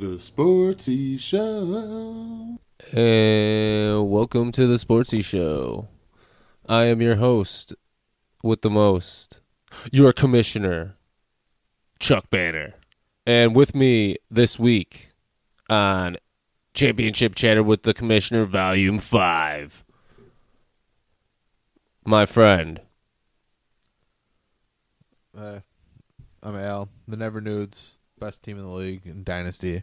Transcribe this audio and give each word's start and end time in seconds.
The 0.00 0.16
Sportsy 0.16 1.20
Show. 1.20 2.58
And 2.90 4.10
welcome 4.10 4.50
to 4.52 4.66
the 4.66 4.76
Sportsy 4.76 5.22
Show. 5.22 5.88
I 6.66 6.84
am 6.84 7.02
your 7.02 7.16
host 7.16 7.74
with 8.42 8.62
the 8.62 8.70
most, 8.70 9.42
your 9.92 10.14
commissioner, 10.14 10.96
Chuck 11.98 12.30
Banner. 12.30 12.76
And 13.26 13.54
with 13.54 13.74
me 13.74 14.16
this 14.30 14.58
week 14.58 15.10
on 15.68 16.16
Championship 16.72 17.34
Chatter 17.34 17.62
with 17.62 17.82
the 17.82 17.92
Commissioner, 17.92 18.46
Volume 18.46 19.00
5, 19.00 19.84
my 22.06 22.24
friend. 22.24 22.80
Uh, 25.36 25.60
I'm 26.42 26.56
Al, 26.56 26.88
the 27.06 27.18
Never 27.18 27.42
Nudes, 27.42 28.00
best 28.18 28.42
team 28.42 28.56
in 28.56 28.62
the 28.62 28.70
league 28.70 29.02
in 29.04 29.24
Dynasty. 29.24 29.82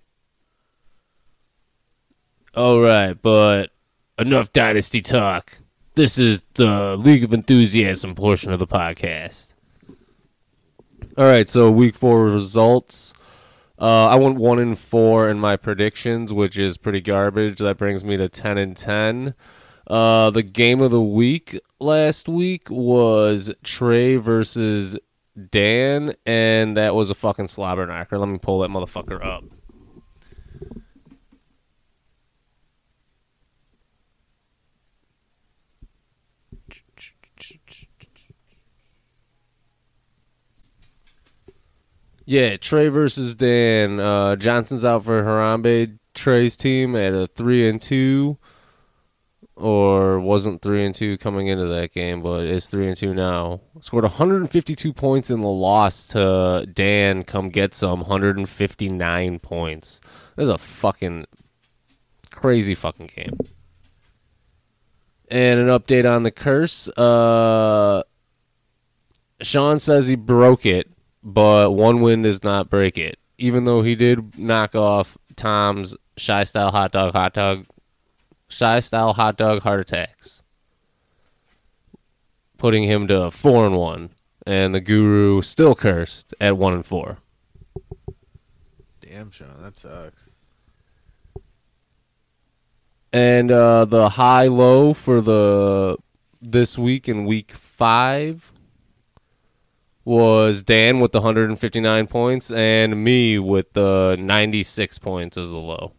All 2.58 2.82
right, 2.82 3.14
but 3.14 3.70
enough 4.18 4.52
dynasty 4.52 5.00
talk. 5.00 5.60
This 5.94 6.18
is 6.18 6.44
the 6.56 6.98
League 6.98 7.24
of 7.24 7.32
Enthusiasm 7.32 8.16
portion 8.16 8.52
of 8.52 8.58
the 8.58 8.66
podcast. 8.66 9.54
All 11.20 11.26
right, 11.26 11.48
so 11.48 11.70
week 11.70 11.94
four 11.94 12.26
results. 12.26 13.14
Uh, 13.80 14.08
I 14.08 14.16
went 14.16 14.38
one 14.38 14.58
and 14.58 14.78
four 14.78 15.30
in 15.30 15.38
my 15.38 15.56
predictions, 15.56 16.34
which 16.34 16.58
is 16.58 16.80
pretty 16.80 17.00
garbage. 17.00 17.60
That 17.60 17.78
brings 17.78 18.04
me 18.04 18.18
to 18.18 18.28
ten 18.28 18.58
and 18.58 18.76
ten. 18.76 19.36
Uh, 19.86 20.32
the 20.32 20.42
game 20.42 20.82
of 20.82 20.90
the 20.90 21.00
week 21.00 21.60
last 21.80 22.28
week 22.28 22.72
was 22.72 23.54
Trey 23.64 24.16
versus 24.16 24.98
Dan, 25.52 26.16
and 26.26 26.76
that 26.76 26.96
was 26.96 27.12
a 27.12 27.16
fucking 27.16 27.50
slobber 27.50 27.86
knocker. 27.86 28.18
Let 28.18 28.30
me 28.30 28.40
pull 28.40 28.62
that 28.62 28.72
motherfucker 28.72 29.24
up. 29.24 29.44
Yeah, 42.30 42.58
Trey 42.58 42.90
versus 42.90 43.36
Dan. 43.36 44.02
Uh, 44.02 44.36
Johnson's 44.36 44.84
out 44.84 45.06
for 45.06 45.24
Harambe. 45.24 45.98
Trey's 46.14 46.58
team 46.58 46.94
at 46.94 47.14
a 47.14 47.26
three 47.26 47.70
and 47.70 47.80
two, 47.80 48.38
or 49.56 50.20
wasn't 50.20 50.62
three 50.62 50.86
and 50.86 50.94
two 50.94 51.18
coming 51.20 51.48
into 51.48 51.68
that 51.68 51.94
game, 51.94 52.22
but 52.22 52.44
is 52.44 52.68
three 52.68 52.90
and 52.90 52.98
two 52.98 53.14
now. 53.14 53.62
Scored 53.80 54.04
152 54.04 54.92
points 54.92 55.30
in 55.30 55.40
the 55.40 55.48
loss 55.48 56.10
to 56.10 56.68
Dan. 56.74 57.24
Come 57.24 57.48
get 57.48 57.74
some 57.74 58.02
159 58.02 59.40
points. 59.40 60.02
This 60.36 60.44
is 60.44 60.50
a 60.50 60.58
fucking 60.58 61.28
crazy 62.30 62.76
fucking 62.76 63.10
game. 63.16 63.38
And 65.30 65.62
an 65.62 65.68
update 65.68 66.04
on 66.10 66.24
the 66.24 66.32
curse. 66.32 66.90
Uh, 66.90 68.04
Sean 69.42 69.80
says 69.80 70.10
he 70.10 70.16
broke 70.18 70.66
it 70.66 70.90
but 71.28 71.72
one 71.72 72.00
win 72.00 72.22
does 72.22 72.42
not 72.42 72.70
break 72.70 72.98
it. 72.98 73.20
Even 73.38 73.66
though 73.66 73.82
he 73.82 73.96
did 73.96 74.40
knock 74.40 74.76
off 74.76 75.18
Tom's 75.36 75.94
shy 76.16 76.46
style 76.46 76.72
hot 76.72 76.94
dog 76.94 77.12
hot 77.12 77.34
dog 77.34 77.66
shy 78.48 78.80
style 78.80 79.12
hot 79.12 79.36
dog 79.36 79.62
heart 79.62 79.82
attacks. 79.82 80.42
Putting 82.58 82.84
him 82.84 83.10
to 83.10 83.30
four 83.30 83.66
and 83.66 83.76
one. 83.76 84.12
And 84.46 84.74
the 84.74 84.80
guru 84.80 85.42
still 85.42 85.76
cursed 85.76 86.34
at 86.40 86.58
one 86.58 86.74
and 86.74 86.86
four. 86.86 87.18
Damn, 89.02 89.30
Sean, 89.30 89.62
that 89.62 89.76
sucks. 89.76 90.32
And 93.12 93.52
uh, 93.52 93.84
the 93.84 94.08
high 94.12 94.48
low 94.48 94.94
for 94.94 95.20
the 95.20 95.98
this 96.42 96.78
week 96.78 97.10
in 97.10 97.26
week 97.26 97.52
five 97.52 98.54
was 100.08 100.64
Dan 100.64 101.02
with 101.02 101.12
the 101.12 101.20
159 101.20 102.08
points 102.08 102.50
and 102.50 103.04
me 103.04 103.38
with 103.38 103.74
the 103.74 104.16
96 104.18 105.00
points 105.00 105.38
as 105.38 105.52
the 105.52 105.58
low. 105.58 105.92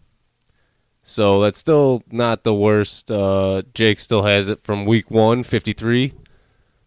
So 1.03 1.43
that's 1.43 1.59
still 1.59 2.03
not 2.11 2.43
the 2.43 2.55
worst. 2.55 3.11
Uh, 3.11 3.65
Jake 3.75 4.01
still 4.01 4.23
has 4.23 4.49
it 4.49 4.63
from 4.63 4.87
week 4.87 5.11
one, 5.11 5.43
53. 5.43 6.15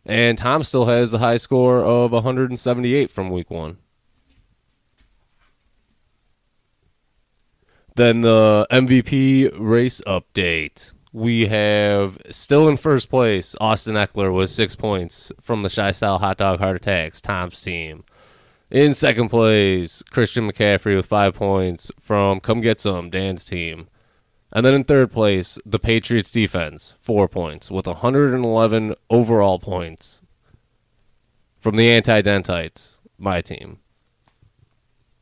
And 0.03 0.35
Tom 0.35 0.63
still 0.63 0.85
has 0.85 1.11
the 1.11 1.19
high 1.19 1.37
score 1.37 1.83
of 1.83 2.11
178 2.11 3.11
from 3.11 3.29
week 3.29 3.51
one. 3.51 3.77
Then 7.93 8.21
the 8.21 8.65
MVP 8.71 9.51
race 9.59 10.01
update 10.07 10.93
we 11.13 11.47
have 11.47 12.17
still 12.29 12.69
in 12.69 12.77
first 12.77 13.09
place 13.09 13.55
Austin 13.59 13.95
Ekeler 13.95 14.33
with 14.33 14.49
six 14.49 14.75
points 14.75 15.31
from 15.41 15.61
the 15.61 15.69
Shy 15.69 15.91
Style 15.91 16.19
Hot 16.19 16.37
Dog 16.37 16.59
Heart 16.59 16.77
Attacks, 16.77 17.19
Tom's 17.19 17.61
team. 17.61 18.03
In 18.69 18.93
second 18.93 19.27
place, 19.27 20.01
Christian 20.09 20.49
McCaffrey 20.49 20.95
with 20.95 21.05
five 21.05 21.33
points 21.33 21.91
from 21.99 22.39
Come 22.39 22.61
Get 22.61 22.79
Some, 22.79 23.09
Dan's 23.09 23.43
team. 23.43 23.89
And 24.53 24.65
then 24.65 24.73
in 24.73 24.83
third 24.85 25.11
place, 25.11 25.57
the 25.65 25.79
Patriots 25.79 26.31
defense, 26.31 26.95
four 27.01 27.27
points, 27.27 27.69
with 27.69 27.87
111 27.87 28.95
overall 29.09 29.59
points 29.59 30.21
from 31.57 31.75
the 31.75 31.89
Anti 31.89 32.21
Dentites, 32.21 32.99
my 33.17 33.41
team. 33.41 33.79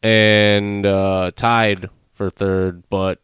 And 0.03 0.85
uh, 0.85 1.31
tied 1.35 1.89
for 2.13 2.29
third, 2.29 2.83
but 2.89 3.19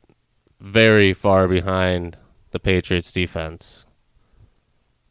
very 0.60 1.14
far 1.14 1.48
behind 1.48 2.18
the 2.56 2.60
Patriots 2.62 3.12
defense 3.12 3.86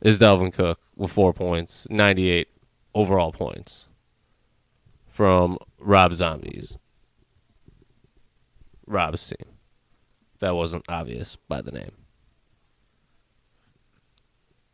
is 0.00 0.18
Dalvin 0.18 0.50
Cook 0.50 0.80
with 0.96 1.12
four 1.12 1.34
points, 1.34 1.86
98 1.90 2.48
overall 2.94 3.32
points 3.32 3.90
from 5.10 5.58
Rob 5.78 6.14
Zombies. 6.14 6.78
Rob's 8.86 9.28
team. 9.28 9.56
That 10.38 10.54
wasn't 10.54 10.86
obvious 10.88 11.36
by 11.36 11.60
the 11.60 11.70
name. 11.70 11.92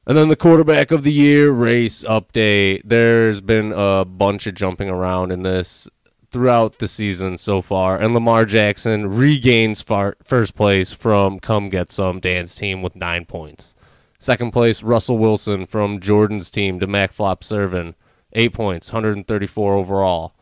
And 0.07 0.17
then 0.17 0.29
the 0.29 0.37
quarterback 0.37 0.93
of 0.93 1.03
the 1.03 1.13
year 1.13 1.51
race 1.51 2.05
update. 2.05 2.83
There's 2.85 3.41
been 3.41 3.73
a 3.75 4.05
bunch 4.05 4.47
of 4.47 4.55
jumping 4.55 4.89
around 4.89 5.33
in 5.33 5.43
this 5.43 5.89
throughout 6.31 6.79
the 6.79 6.89
season 6.89 7.39
so 7.39 7.61
far, 7.61 7.99
and 7.99 8.15
Lamar 8.15 8.45
Jackson 8.45 9.09
regains 9.09 9.83
far- 9.83 10.17
first 10.23 10.55
place 10.55 10.93
from 10.93 11.41
Come 11.41 11.69
Get 11.69 11.91
Some 11.91 12.21
Dan's 12.21 12.55
team 12.55 12.83
with 12.83 12.97
nine 12.97 13.25
points. 13.25 13.75
Second 14.19 14.53
place, 14.53 14.83
Russell 14.83 15.19
Wilson 15.19 15.67
from 15.67 15.99
Jordan's 15.99 16.51
team 16.51 16.79
to 16.81 16.87
Mac 16.87 17.13
Flop 17.13 17.43
Servin, 17.43 17.95
eight 18.33 18.53
points, 18.53 18.93
134 18.93 19.75
overall. 19.75 20.35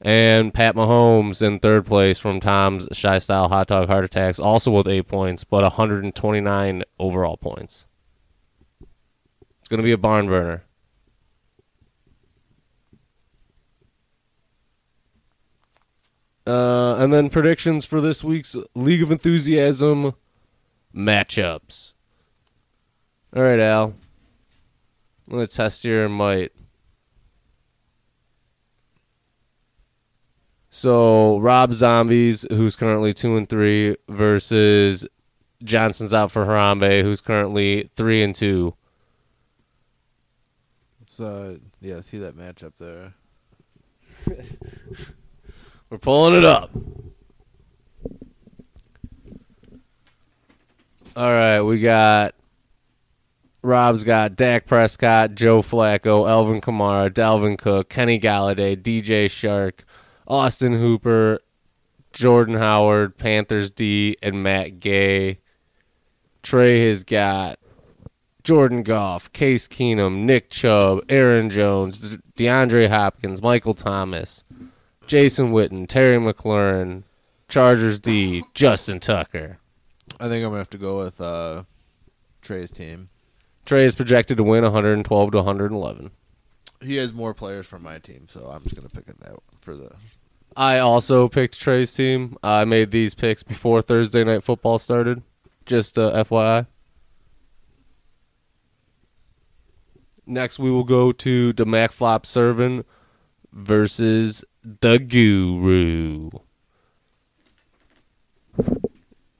And 0.00 0.52
Pat 0.52 0.74
Mahomes 0.74 1.40
in 1.40 1.58
third 1.58 1.86
place 1.86 2.18
from 2.18 2.40
Tom's 2.40 2.86
Shy 2.92 3.18
Style 3.18 3.48
Hot 3.48 3.68
Dog 3.68 3.88
Heart 3.88 4.04
Attacks, 4.04 4.38
also 4.38 4.70
with 4.70 4.86
eight 4.86 5.08
points, 5.08 5.44
but 5.44 5.62
129 5.62 6.82
overall 6.98 7.36
points. 7.36 7.86
It's 9.60 9.68
going 9.68 9.78
to 9.78 9.84
be 9.84 9.92
a 9.92 9.98
barn 9.98 10.26
burner. 10.26 10.64
Uh, 16.46 16.96
and 16.96 17.12
then 17.12 17.30
predictions 17.30 17.86
for 17.86 18.00
this 18.00 18.22
week's 18.22 18.56
League 18.74 19.02
of 19.02 19.10
Enthusiasm 19.10 20.12
matchups. 20.94 21.94
All 23.34 23.42
right, 23.42 23.58
Al. 23.58 23.94
I'm 25.26 25.34
going 25.34 25.46
to 25.46 25.52
test 25.52 25.84
your 25.84 26.08
might. 26.08 26.52
So, 30.68 31.38
Rob 31.38 31.72
Zombies, 31.72 32.44
who's 32.50 32.76
currently 32.76 33.14
2 33.14 33.36
and 33.36 33.48
3, 33.48 33.96
versus 34.08 35.06
Johnson's 35.62 36.12
out 36.12 36.30
for 36.30 36.44
Harambe, 36.44 37.02
who's 37.02 37.20
currently 37.20 37.90
3 37.96 38.22
and 38.22 38.34
2. 38.34 38.74
Let's, 41.00 41.20
uh, 41.20 41.56
yeah, 41.80 42.00
see 42.02 42.18
that 42.18 42.36
matchup 42.36 42.72
there. 42.76 43.14
We're 45.94 45.98
pulling 45.98 46.34
it 46.34 46.44
up. 46.44 46.72
All 51.14 51.30
right, 51.30 51.62
we 51.62 51.78
got 51.78 52.34
Rob's 53.62 54.02
got 54.02 54.34
Dak 54.34 54.66
Prescott, 54.66 55.36
Joe 55.36 55.62
Flacco, 55.62 56.28
Alvin 56.28 56.60
Kamara, 56.60 57.10
Dalvin 57.10 57.56
Cook, 57.56 57.88
Kenny 57.90 58.18
Golladay, 58.18 58.76
DJ 58.76 59.26
Chark, 59.26 59.84
Austin 60.26 60.72
Hooper, 60.72 61.38
Jordan 62.12 62.56
Howard, 62.56 63.16
Panthers 63.16 63.70
D, 63.70 64.16
and 64.20 64.42
Matt 64.42 64.80
Gay. 64.80 65.38
Trey 66.42 66.88
has 66.88 67.04
got 67.04 67.60
Jordan 68.42 68.82
Goff, 68.82 69.32
Case 69.32 69.68
Keenum, 69.68 70.24
Nick 70.24 70.50
Chubb, 70.50 71.04
Aaron 71.08 71.50
Jones, 71.50 72.16
DeAndre 72.36 72.88
Hopkins, 72.88 73.40
Michael 73.40 73.74
Thomas, 73.74 74.44
Jason 75.06 75.52
Witten, 75.52 75.88
Terry 75.88 76.16
McLaurin, 76.18 77.04
Chargers 77.48 78.00
D, 78.00 78.44
Justin 78.54 79.00
Tucker. 79.00 79.58
I 80.20 80.28
think 80.28 80.44
I'm 80.44 80.50
gonna 80.50 80.58
have 80.58 80.70
to 80.70 80.78
go 80.78 80.98
with 80.98 81.20
uh, 81.20 81.64
Trey's 82.42 82.70
team. 82.70 83.08
Trey 83.64 83.84
is 83.84 83.94
projected 83.94 84.36
to 84.36 84.44
win 84.44 84.62
112 84.62 85.30
to 85.30 85.36
111. 85.38 86.10
He 86.82 86.96
has 86.96 87.12
more 87.12 87.32
players 87.32 87.66
from 87.66 87.82
my 87.82 87.98
team, 87.98 88.26
so 88.28 88.50
I'm 88.52 88.62
just 88.62 88.76
gonna 88.76 88.88
pick 88.88 89.08
it 89.08 89.20
that 89.20 89.36
for 89.60 89.76
the. 89.76 89.92
I 90.56 90.78
also 90.78 91.28
picked 91.28 91.60
Trey's 91.60 91.92
team. 91.92 92.36
I 92.42 92.64
made 92.64 92.90
these 92.90 93.14
picks 93.14 93.42
before 93.42 93.82
Thursday 93.82 94.22
night 94.22 94.42
football 94.42 94.78
started. 94.78 95.22
Just 95.66 95.98
uh, 95.98 96.12
FYI. 96.12 96.66
Next, 100.26 100.58
we 100.58 100.70
will 100.70 100.84
go 100.84 101.12
to 101.12 101.52
the 101.52 101.66
MacFlop 101.66 102.24
Servant 102.24 102.86
versus 103.54 104.44
the 104.62 104.98
Guru. 104.98 106.30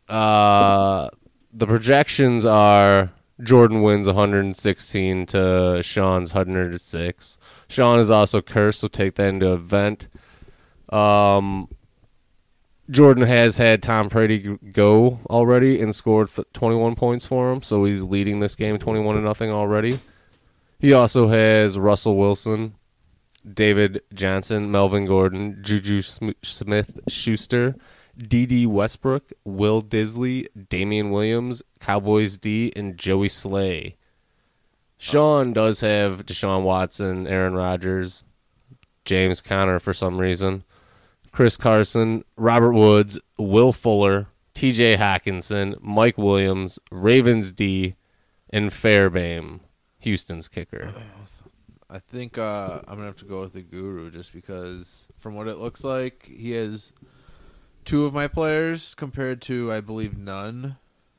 Uh, 0.08 1.08
the 1.52 1.66
projections 1.66 2.44
are 2.44 3.10
Jordan 3.42 3.82
wins 3.82 4.06
116 4.06 5.26
to 5.26 5.82
Sean's 5.82 6.32
106. 6.32 7.38
Sean 7.68 7.98
is 7.98 8.10
also 8.10 8.40
cursed, 8.40 8.80
so 8.80 8.88
take 8.88 9.16
that 9.16 9.28
into 9.28 9.52
event. 9.52 10.08
Um, 10.90 11.68
Jordan 12.90 13.26
has 13.26 13.56
had 13.56 13.82
Tom 13.82 14.08
Brady 14.08 14.58
go 14.72 15.18
already 15.28 15.80
and 15.80 15.94
scored 15.94 16.28
21 16.52 16.94
points 16.94 17.24
for 17.24 17.50
him, 17.52 17.62
so 17.62 17.84
he's 17.84 18.02
leading 18.02 18.40
this 18.40 18.54
game 18.54 18.78
21 18.78 19.16
to 19.16 19.22
nothing 19.22 19.52
already. 19.52 19.98
He 20.78 20.92
also 20.92 21.28
has 21.28 21.78
Russell 21.78 22.16
Wilson, 22.16 22.74
David 23.52 24.02
Johnson, 24.12 24.70
Melvin 24.70 25.06
Gordon, 25.06 25.58
Juju 25.62 26.02
Smith 26.02 27.00
Schuster, 27.08 27.76
Dede 28.16 28.66
Westbrook, 28.66 29.32
Will 29.44 29.82
Dissly, 29.82 30.46
Damien 30.68 31.10
Williams, 31.10 31.62
Cowboys 31.80 32.38
D, 32.38 32.72
and 32.76 32.96
Joey 32.96 33.28
Slye. 33.28 33.94
Sean 34.96 35.52
does 35.52 35.80
have 35.80 36.24
Deshaun 36.24 36.62
Watson, 36.62 37.26
Aaron 37.26 37.54
Rodgers, 37.54 38.24
James 39.04 39.42
Conner 39.42 39.78
for 39.78 39.92
some 39.92 40.18
reason, 40.18 40.64
Chris 41.30 41.56
Carson, 41.56 42.24
Robert 42.36 42.72
Woods, 42.72 43.18
Will 43.38 43.72
Fuller, 43.72 44.28
T.J. 44.54 44.96
Hockenson, 44.96 45.76
Mike 45.82 46.16
Williams, 46.16 46.78
Ravens 46.90 47.50
D, 47.52 47.96
and 48.50 48.72
Fairbairn, 48.72 49.60
Houston's 49.98 50.48
kicker. 50.48 50.94
Oh, 50.96 51.23
I 51.90 51.98
think 51.98 52.38
uh, 52.38 52.80
I'm 52.88 52.96
gonna 52.96 53.06
have 53.06 53.16
to 53.16 53.24
go 53.24 53.40
with 53.40 53.52
the 53.52 53.62
Guru 53.62 54.10
just 54.10 54.32
because, 54.32 55.08
from 55.18 55.34
what 55.34 55.48
it 55.48 55.58
looks 55.58 55.84
like, 55.84 56.30
he 56.34 56.52
has 56.52 56.92
two 57.84 58.04
of 58.06 58.14
my 58.14 58.26
players 58.28 58.94
compared 58.94 59.40
to 59.42 59.72
I 59.72 59.80
believe 59.80 60.16
none. 60.16 60.76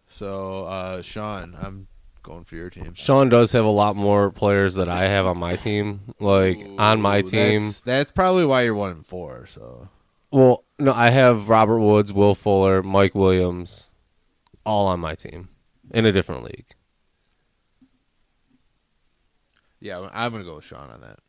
So, 0.07 0.65
uh, 0.65 1.01
Sean, 1.01 1.57
I'm 1.59 1.87
going 2.23 2.43
for 2.43 2.55
your 2.55 2.69
team. 2.69 2.93
Sean 2.95 3.29
does 3.29 3.51
have 3.51 3.65
a 3.65 3.69
lot 3.69 3.95
more 3.95 4.31
players 4.31 4.75
that 4.75 4.89
I 4.89 5.03
have 5.03 5.25
on 5.25 5.37
my 5.37 5.55
team. 5.55 6.01
Like 6.19 6.65
on 6.77 7.01
my 7.01 7.21
team, 7.21 7.61
that's, 7.61 7.81
that's 7.81 8.11
probably 8.11 8.45
why 8.45 8.63
you're 8.63 8.73
one 8.73 8.91
and 8.91 9.05
four. 9.05 9.45
So, 9.45 9.89
well, 10.31 10.63
no, 10.79 10.93
I 10.93 11.09
have 11.09 11.49
Robert 11.49 11.79
Woods, 11.79 12.11
Will 12.11 12.35
Fuller, 12.35 12.81
Mike 12.81 13.15
Williams, 13.15 13.91
all 14.65 14.87
on 14.87 14.99
my 14.99 15.15
team 15.15 15.49
in 15.91 16.05
a 16.05 16.11
different 16.11 16.43
league. 16.43 16.67
Yeah, 19.85 20.09
I'm 20.13 20.31
gonna 20.31 20.43
go 20.43 20.55
with 20.55 20.65
Sean 20.65 20.89
on 20.89 21.01
that. 21.01 21.19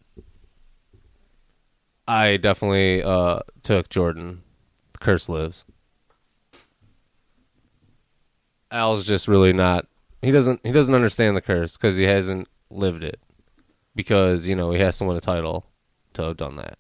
I 2.09 2.39
definitely 2.39 3.03
uh, 3.03 3.41
took 3.63 3.91
Jordan. 3.91 4.43
The 4.95 4.99
curse 4.99 5.29
lives. 5.29 5.67
Al's 8.71 9.05
just 9.05 9.29
really 9.29 9.53
not. 9.53 9.87
He 10.23 10.31
doesn't. 10.31 10.61
He 10.65 10.73
doesn't 10.73 10.95
understand 10.95 11.37
the 11.37 11.43
curse 11.43 11.77
because 11.77 11.99
he 11.99 12.05
hasn't 12.05 12.49
lived 12.71 13.05
it. 13.05 13.21
Because 13.95 14.49
you 14.49 14.57
know 14.57 14.71
he 14.71 14.81
has 14.81 14.97
to 14.99 15.05
win 15.05 15.19
a 15.19 15.21
title 15.21 15.67
to 16.15 16.23
have 16.23 16.39
done 16.39 16.57
that. 16.57 16.79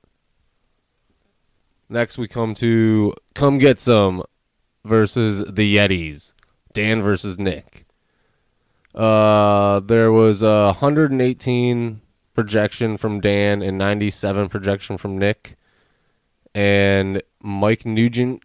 Next, 1.91 2.17
we 2.17 2.27
come 2.27 2.55
to 2.55 3.13
come 3.35 3.59
get 3.59 3.79
some 3.79 4.23
versus 4.87 5.45
the 5.47 5.77
Yetis. 5.77 6.33
Dan 6.73 7.03
versus 7.03 7.39
Nick. 7.39 7.86
Uh, 8.97 9.81
there 9.81 10.11
was 10.11 10.43
a 10.43 10.67
118 10.67 12.01
projection 12.33 12.97
from 12.97 13.21
Dan 13.21 13.63
and 13.63 13.77
97 13.77 14.49
projection 14.49 14.97
from 14.97 15.19
Nick. 15.19 15.57
And 16.55 17.23
Mike 17.43 17.85
Nugent 17.85 18.43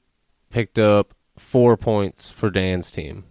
picked 0.50 0.78
up 0.78 1.14
four 1.38 1.78
points 1.78 2.30
for 2.30 2.50
Dan's 2.50 2.92
team. 2.92 3.24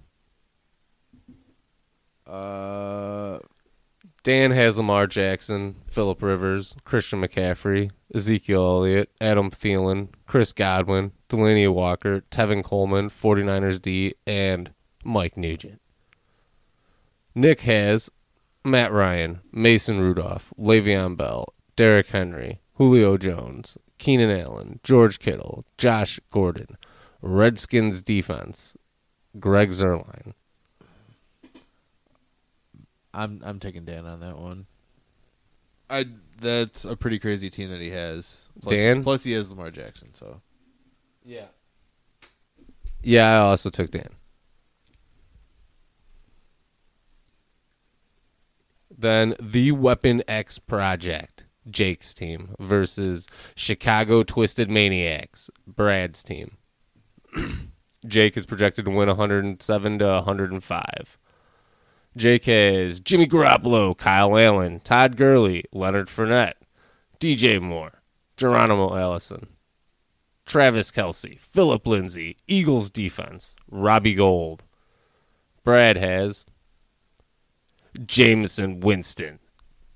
Uh, 2.27 3.41
Dan 4.23 4.51
has 4.53 4.79
Lamar 4.79 5.07
Jackson, 5.07 5.77
Philip 5.87 6.23
Rivers, 6.23 6.77
Christian 6.85 7.21
McCaffrey, 7.21 7.91
Ezekiel 8.15 8.63
Elliott, 8.63 9.11
Adam 9.21 9.51
Thielen, 9.51 10.09
Chris 10.27 10.53
Godwin, 10.53 11.13
Delanie 11.29 11.73
Walker, 11.73 12.21
Tevin 12.31 12.63
Coleman, 12.63 13.11
49ers 13.11 13.81
D, 13.81 14.15
and 14.27 14.71
Mike 15.05 15.37
Nugent. 15.37 15.81
Nick 17.35 17.61
has 17.61 18.11
Matt 18.65 18.93
Ryan, 18.93 19.41
Mason 19.53 20.01
Rudolph, 20.01 20.53
Le'Veon 20.59 21.17
Bell, 21.17 21.53
Derrick 21.77 22.09
Henry, 22.09 22.61
Julio 22.75 23.17
Jones, 23.17 23.79
Keenan 23.99 24.31
Allen, 24.31 24.81
George 24.83 25.19
Kittle, 25.19 25.65
Josh 25.79 26.19
Gordon, 26.31 26.77
Redskins 27.23 28.03
defense, 28.03 28.77
Greg 29.39 29.71
Zuerlein. 29.71 30.35
I'm 33.13 33.43
I'm 33.45 33.59
taking 33.59 33.85
Dan 33.85 34.07
on 34.07 34.21
that 34.21 34.39
one. 34.39 34.67
I 35.89 36.07
that's 36.41 36.85
a 36.85 36.97
pretty 36.97 37.19
crazy 37.19 37.51
team 37.51 37.71
that 37.71 37.81
he 37.81 37.91
has. 37.91 38.49
Plus, 38.63 38.73
Dan? 38.73 39.03
plus 39.03 39.25
he 39.25 39.33
has 39.33 39.51
Lamar 39.51 39.71
Jackson. 39.71 40.15
So 40.15 40.41
Yeah. 41.25 41.47
Yeah, 43.03 43.33
I 43.33 43.39
also 43.39 43.71
took 43.71 43.91
Dan. 43.91 44.11
Then 49.01 49.35
the 49.41 49.73
Weapon 49.73 50.23
X 50.29 50.59
Project, 50.59 51.45
Jake's 51.71 52.13
team, 52.13 52.55
versus 52.59 53.27
Chicago 53.55 54.23
Twisted 54.23 54.69
Maniacs, 54.69 55.49
Brad's 55.67 56.23
team. 56.23 56.59
Jake 58.07 58.37
is 58.37 58.45
projected 58.45 58.85
to 58.85 58.91
win 58.91 59.09
107 59.09 59.99
to 60.01 60.05
105. 60.05 61.19
Jake 62.15 62.45
has 62.45 63.01
Jimmy 63.01 63.27
Garoppolo, 63.27 63.97
Kyle 63.97 64.37
Allen, 64.37 64.81
Todd 64.81 65.17
Gurley, 65.17 65.65
Leonard 65.73 66.09
Fournette, 66.09 66.61
DJ 67.19 67.59
Moore, 67.59 68.03
Geronimo 68.37 68.95
Allison, 68.99 69.47
Travis 70.45 70.91
Kelce, 70.91 71.39
Phillip 71.39 71.87
Lindsay, 71.87 72.37
Eagles 72.47 72.91
defense, 72.91 73.55
Robbie 73.71 74.15
Gould. 74.15 74.65
Brad 75.65 75.97
has 75.97 76.45
Jameson 78.05 78.81
Winston, 78.81 79.39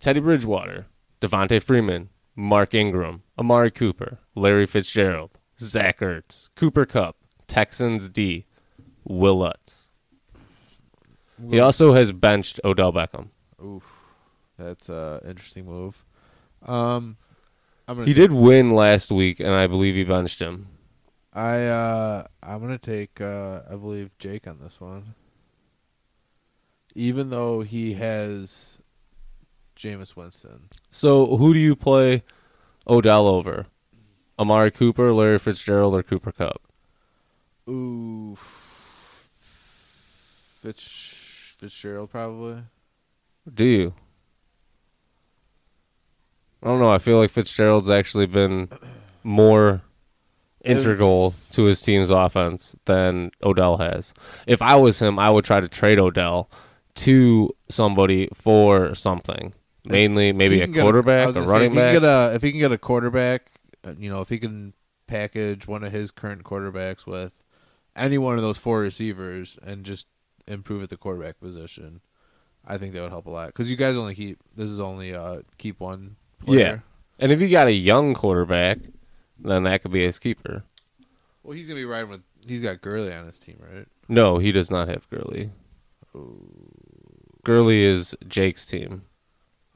Teddy 0.00 0.20
Bridgewater, 0.20 0.86
Devonta 1.20 1.62
Freeman, 1.62 2.10
Mark 2.36 2.74
Ingram, 2.74 3.22
Amari 3.38 3.70
Cooper, 3.70 4.18
Larry 4.34 4.66
Fitzgerald, 4.66 5.38
Zach 5.58 6.00
Ertz, 6.00 6.50
Cooper 6.56 6.84
Kupp, 6.84 7.16
Texans 7.46 8.08
D, 8.08 8.46
Will 9.04 9.36
Lutz. 9.38 9.90
He 11.50 11.58
also 11.60 11.94
has 11.94 12.12
benched 12.12 12.60
Odell 12.64 12.92
Beckham. 12.92 13.28
oof, 13.62 14.14
that's 14.58 14.88
an 14.88 15.20
interesting 15.26 15.66
move. 15.66 16.04
Um, 16.62 17.16
I'm 17.88 17.96
gonna 17.96 18.06
He 18.06 18.14
did 18.14 18.32
win 18.32 18.70
last 18.70 19.10
week, 19.10 19.40
and 19.40 19.50
I 19.50 19.66
believe 19.66 19.94
he 19.94 20.04
benched 20.04 20.40
him. 20.40 20.68
I 21.32 21.64
uh 21.64 22.26
I'm 22.42 22.60
gonna 22.60 22.78
take 22.78 23.20
uh 23.20 23.62
I 23.68 23.74
believe 23.74 24.16
Jake 24.18 24.46
on 24.46 24.60
this 24.60 24.80
one. 24.80 25.14
Even 26.94 27.30
though 27.30 27.62
he 27.62 27.94
has 27.94 28.80
Jameis 29.76 30.16
Winston. 30.16 30.68
So 30.90 31.36
who 31.36 31.52
do 31.52 31.60
you 31.60 31.74
play 31.76 32.22
Odell 32.86 33.26
over? 33.26 33.66
Amari 34.38 34.70
Cooper, 34.70 35.12
Larry 35.12 35.38
Fitzgerald, 35.38 35.94
or 35.94 36.02
Cooper 36.02 36.32
Kupp? 36.32 36.62
Ooh 37.68 38.36
Fitz 40.64 41.56
Fitzgerald 41.58 42.10
probably. 42.10 42.62
Do 43.52 43.64
you? 43.64 43.94
I 46.62 46.68
don't 46.68 46.80
know. 46.80 46.90
I 46.90 46.96
feel 46.96 47.18
like 47.18 47.30
Fitzgerald's 47.30 47.90
actually 47.90 48.24
been 48.24 48.70
more 49.22 49.82
integral 50.64 51.34
to 51.52 51.64
his 51.64 51.82
team's 51.82 52.08
offense 52.08 52.74
than 52.86 53.30
Odell 53.42 53.76
has. 53.76 54.14
If 54.46 54.62
I 54.62 54.76
was 54.76 55.02
him, 55.02 55.18
I 55.18 55.28
would 55.28 55.44
try 55.44 55.60
to 55.60 55.68
trade 55.68 55.98
Odell 55.98 56.48
to 56.96 57.54
somebody 57.68 58.28
for 58.34 58.94
something. 58.94 59.52
Mainly, 59.86 60.32
maybe 60.32 60.60
a 60.60 60.64
can 60.64 60.72
get 60.72 60.80
I 60.80 60.82
quarterback, 60.82 61.28
a 61.28 61.32
say, 61.34 61.40
running 61.40 61.66
if 61.66 61.72
he 61.72 61.76
can 61.78 61.84
back. 61.84 61.92
get 61.92 62.04
a 62.04 62.34
if 62.34 62.42
he 62.42 62.50
can 62.52 62.60
get 62.60 62.72
a 62.72 62.78
quarterback, 62.78 63.52
uh, 63.86 63.92
you 63.98 64.08
know, 64.08 64.20
if 64.22 64.28
he 64.30 64.38
can 64.38 64.72
package 65.06 65.66
one 65.66 65.84
of 65.84 65.92
his 65.92 66.10
current 66.10 66.42
quarterbacks 66.42 67.06
with 67.06 67.32
any 67.94 68.16
one 68.16 68.36
of 68.36 68.42
those 68.42 68.56
four 68.56 68.80
receivers 68.80 69.58
and 69.62 69.84
just 69.84 70.06
improve 70.46 70.82
at 70.82 70.88
the 70.88 70.96
quarterback 70.96 71.38
position, 71.38 72.00
I 72.66 72.78
think 72.78 72.94
that 72.94 73.02
would 73.02 73.10
help 73.10 73.26
a 73.26 73.30
lot. 73.30 73.48
Because 73.48 73.70
you 73.70 73.76
guys 73.76 73.94
only 73.96 74.14
keep 74.14 74.38
this 74.56 74.70
is 74.70 74.80
only 74.80 75.14
uh 75.14 75.42
keep 75.58 75.80
one. 75.80 76.16
Player. 76.44 76.58
Yeah. 76.58 76.78
And 77.20 77.30
if 77.30 77.40
you 77.40 77.48
got 77.48 77.68
a 77.68 77.72
young 77.72 78.14
quarterback, 78.14 78.78
then 79.38 79.64
that 79.64 79.82
could 79.82 79.92
be 79.92 80.02
his 80.02 80.18
keeper. 80.18 80.64
Well, 81.42 81.54
he's 81.56 81.68
gonna 81.68 81.80
be 81.80 81.84
riding 81.84 82.08
with. 82.08 82.22
He's 82.46 82.62
got 82.62 82.80
Gurley 82.80 83.12
on 83.12 83.26
his 83.26 83.38
team, 83.38 83.58
right? 83.60 83.86
No, 84.08 84.38
he 84.38 84.50
does 84.50 84.70
not 84.70 84.88
have 84.88 85.08
Gurley. 85.10 85.50
Gurley 87.44 87.82
is 87.82 88.14
Jake's 88.26 88.66
team. 88.66 89.02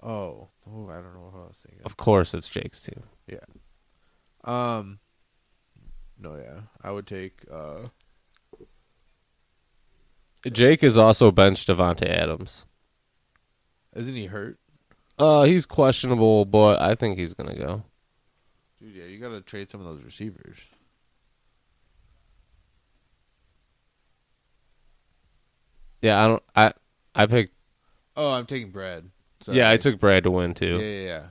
Oh, 0.03 0.49
oh, 0.67 0.89
I 0.89 0.95
don't 0.95 1.15
know 1.15 1.31
what 1.33 1.35
I 1.35 1.49
was 1.49 1.65
thinking. 1.67 1.85
Of 1.85 1.97
course, 1.97 2.35
it's 2.35 2.49
Jake's 2.49 2.83
team. 2.83 3.03
Yeah. 3.27 3.39
Um, 4.45 4.99
no, 6.19 6.37
yeah, 6.37 6.61
I 6.83 6.91
would 6.91 7.07
take. 7.07 7.45
uh 7.51 7.89
Jake 10.53 10.83
is 10.85 10.97
also 10.97 11.31
benched 11.33 11.69
Davante 11.69 12.07
Adams. 12.09 12.65
Isn't 13.95 14.15
he 14.15 14.27
hurt, 14.27 14.59
Uh, 15.19 15.43
he's 15.43 15.67
questionable, 15.67 16.45
but 16.45 16.81
I 16.81 16.95
think 16.95 17.19
he's 17.19 17.35
gonna 17.35 17.57
go. 17.57 17.83
dude? 18.81 18.95
Yeah, 18.95 19.05
you 19.05 19.19
gotta 19.19 19.41
trade 19.41 19.69
some 19.69 19.81
of 19.81 19.87
those 19.87 20.05
receivers. 20.05 20.59
Yeah, 26.03 26.23
I 26.23 26.27
don't. 26.29 26.43
I 26.55 26.73
I 27.15 27.27
picked. 27.27 27.53
Oh, 28.19 28.33
I'm 28.33 28.47
taking 28.47 28.73
Brad. 28.73 29.11
So 29.41 29.53
Yeah, 29.53 29.71
I 29.71 29.77
took 29.77 30.01
Brad 30.01 30.25
to 30.25 30.31
win 30.33 30.51
Yeah, 30.51 30.55
too. 30.55 30.79
yeah, 30.81 31.07
yeah. 31.07 31.27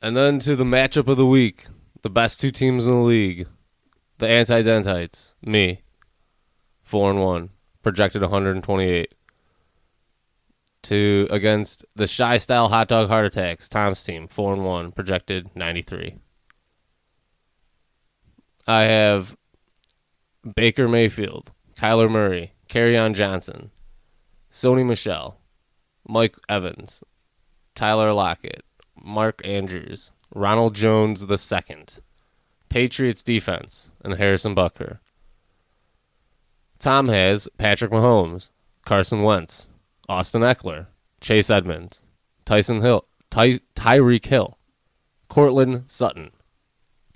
And 0.00 0.16
then 0.16 0.38
to 0.40 0.56
the 0.56 0.64
matchup 0.64 1.06
of 1.08 1.18
the 1.18 1.26
week, 1.26 1.66
the 2.00 2.08
best 2.08 2.40
two 2.40 2.50
teams 2.50 2.86
in 2.86 2.92
the 2.92 2.98
league, 3.00 3.46
the 4.16 4.26
anti-dentites, 4.26 5.34
me, 5.44 5.82
four 6.82 7.10
and 7.10 7.20
one, 7.20 7.50
projected 7.82 8.22
128. 8.22 9.14
To 10.84 11.28
against 11.30 11.84
the 11.94 12.06
shy 12.06 12.38
style 12.38 12.70
hot 12.70 12.88
dog 12.88 13.08
heart 13.08 13.26
attacks, 13.26 13.68
Tom's 13.68 14.02
team, 14.02 14.26
four 14.28 14.54
and 14.54 14.64
one, 14.64 14.92
projected 14.92 15.54
93. 15.54 16.14
I 18.66 18.82
have 18.84 19.36
Baker 20.56 20.88
Mayfield, 20.88 21.52
Kyler 21.80 22.10
Murray, 22.10 22.52
on 22.98 23.14
Johnson, 23.14 23.70
Sony 24.52 24.84
Michel, 24.84 25.38
Mike 26.06 26.36
Evans, 26.46 27.02
Tyler 27.74 28.12
Lockett, 28.12 28.62
Mark 29.02 29.40
Andrews, 29.46 30.12
Ronald 30.34 30.74
Jones 30.74 31.24
the 31.24 31.38
second, 31.38 32.00
Patriots 32.68 33.22
defense, 33.22 33.90
and 34.04 34.18
Harrison 34.18 34.54
Butker. 34.54 34.98
Tom 36.78 37.08
has 37.08 37.48
Patrick 37.56 37.92
Mahomes, 37.92 38.50
Carson 38.84 39.22
Wentz, 39.22 39.68
Austin 40.06 40.42
Ekeler, 40.42 40.88
Chase 41.22 41.48
Edmonds, 41.48 42.02
Tyson 42.44 42.82
Hill, 42.82 43.06
Ty- 43.30 43.60
Tyreek 43.74 44.26
Hill, 44.26 44.58
Courtland 45.28 45.84
Sutton, 45.86 46.32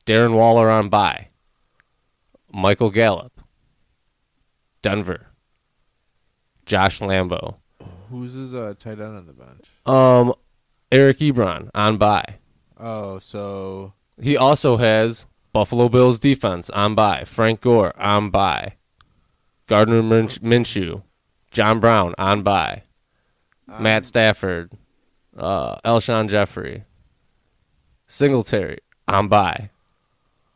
Darren 0.06 0.32
Waller 0.32 0.70
on 0.70 0.88
bye, 0.88 1.28
Michael 2.50 2.88
Gallup, 2.88 3.33
Denver, 4.84 5.28
Josh 6.66 7.00
Lambo, 7.00 7.56
Who's 8.10 8.34
his 8.34 8.52
uh, 8.52 8.74
tight 8.78 9.00
end 9.00 9.16
on 9.16 9.26
the 9.26 9.32
bench? 9.32 9.64
um, 9.86 10.34
Eric 10.92 11.18
Ebron 11.18 11.70
on 11.74 11.96
bye. 11.96 12.36
Oh, 12.78 13.18
so 13.18 13.94
He 14.20 14.36
also 14.36 14.76
has 14.76 15.26
Buffalo 15.54 15.88
Bills 15.88 16.18
defense 16.18 16.68
on 16.68 16.94
bye. 16.94 17.24
Frank 17.24 17.62
Gore 17.62 17.98
on 17.98 18.28
bye. 18.28 18.74
Gardner 19.66 20.02
Minsh- 20.02 20.40
Minshew, 20.40 21.02
John 21.50 21.80
Brown 21.80 22.14
on 22.18 22.42
bye. 22.42 22.82
Matt 23.80 24.04
Stafford, 24.04 24.72
uh, 25.38 25.76
Alshon 25.80 26.28
Jeffery, 26.28 26.84
Singletary 28.06 28.78
on 29.08 29.28
bye. 29.28 29.70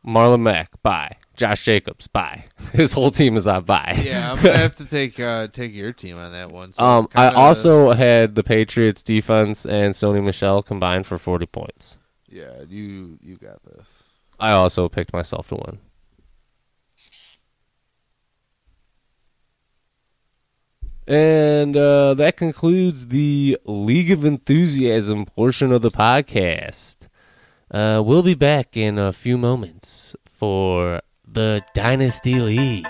Marlon 0.05 0.41
Mack 0.41 0.69
bye. 0.83 1.17
Josh 1.39 1.63
Jacobs 1.65 2.05
bye. 2.07 2.43
His 2.73 2.91
whole 2.93 3.09
team 3.09 3.35
is 3.35 3.47
on 3.47 3.63
bye. 3.63 3.99
yeah, 4.05 4.31
I'm 4.31 4.35
gonna 4.43 4.57
have 4.57 4.75
to 4.75 4.85
take 4.97 5.19
uh, 5.19 5.47
take 5.47 5.73
your 5.73 5.91
team 5.93 6.17
on 6.17 6.31
that 6.33 6.51
one. 6.51 6.73
So 6.73 6.83
Um, 6.83 7.07
I 7.15 7.27
kinda- 7.29 7.39
also 7.39 7.91
had 7.93 8.35
the 8.35 8.43
Patriots 8.43 9.01
defense 9.01 9.65
and 9.65 9.93
Sony 9.95 10.23
Michel 10.23 10.61
combined 10.61 11.07
for 11.07 11.17
40 11.17 11.47
points. 11.47 11.97
yeah, 12.27 12.61
you 12.69 13.17
you 13.23 13.37
got 13.37 13.63
this. 13.63 14.03
I 14.39 14.51
also 14.51 14.87
picked 14.89 15.11
myself 15.13 15.47
to 15.49 15.55
win. 15.55 15.79
And 21.07 21.75
uh, 21.75 22.13
that 22.15 22.37
concludes 22.37 23.07
the 23.07 23.57
League 23.65 24.11
of 24.11 24.23
Enthusiasm 24.23 25.25
portion 25.25 25.71
of 25.71 25.81
the 25.81 25.89
podcast. 25.89 27.07
Uh, 27.71 28.01
we'll 28.05 28.23
be 28.23 28.35
back 28.35 28.77
in 28.77 28.99
a 28.99 29.11
few 29.11 29.37
moments 29.37 30.15
for 30.25 31.01
the 31.31 31.63
Dynasty 31.73 32.39
League. 32.39 32.85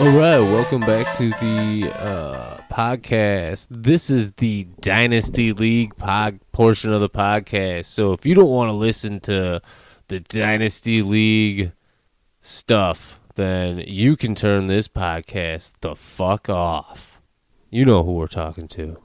All 0.00 0.16
right, 0.16 0.38
welcome 0.38 0.80
back 0.82 1.16
to 1.16 1.30
the 1.30 1.92
uh, 1.98 2.58
podcast. 2.72 3.66
This 3.68 4.10
is 4.10 4.30
the 4.32 4.68
Dynasty 4.80 5.52
League 5.52 5.96
pod 5.96 6.38
portion 6.52 6.92
of 6.92 7.00
the 7.00 7.10
podcast. 7.10 7.86
So 7.86 8.12
if 8.12 8.24
you 8.24 8.36
don't 8.36 8.50
want 8.50 8.68
to 8.68 8.74
listen 8.74 9.18
to 9.20 9.60
the 10.06 10.20
Dynasty 10.20 11.02
League 11.02 11.72
stuff, 12.40 13.20
then 13.34 13.82
you 13.86 14.16
can 14.16 14.36
turn 14.36 14.68
this 14.68 14.86
podcast 14.86 15.72
the 15.80 15.96
fuck 15.96 16.48
off. 16.48 17.20
You 17.70 17.84
know 17.84 18.04
who 18.04 18.12
we're 18.12 18.28
talking 18.28 18.68
to. 18.68 18.98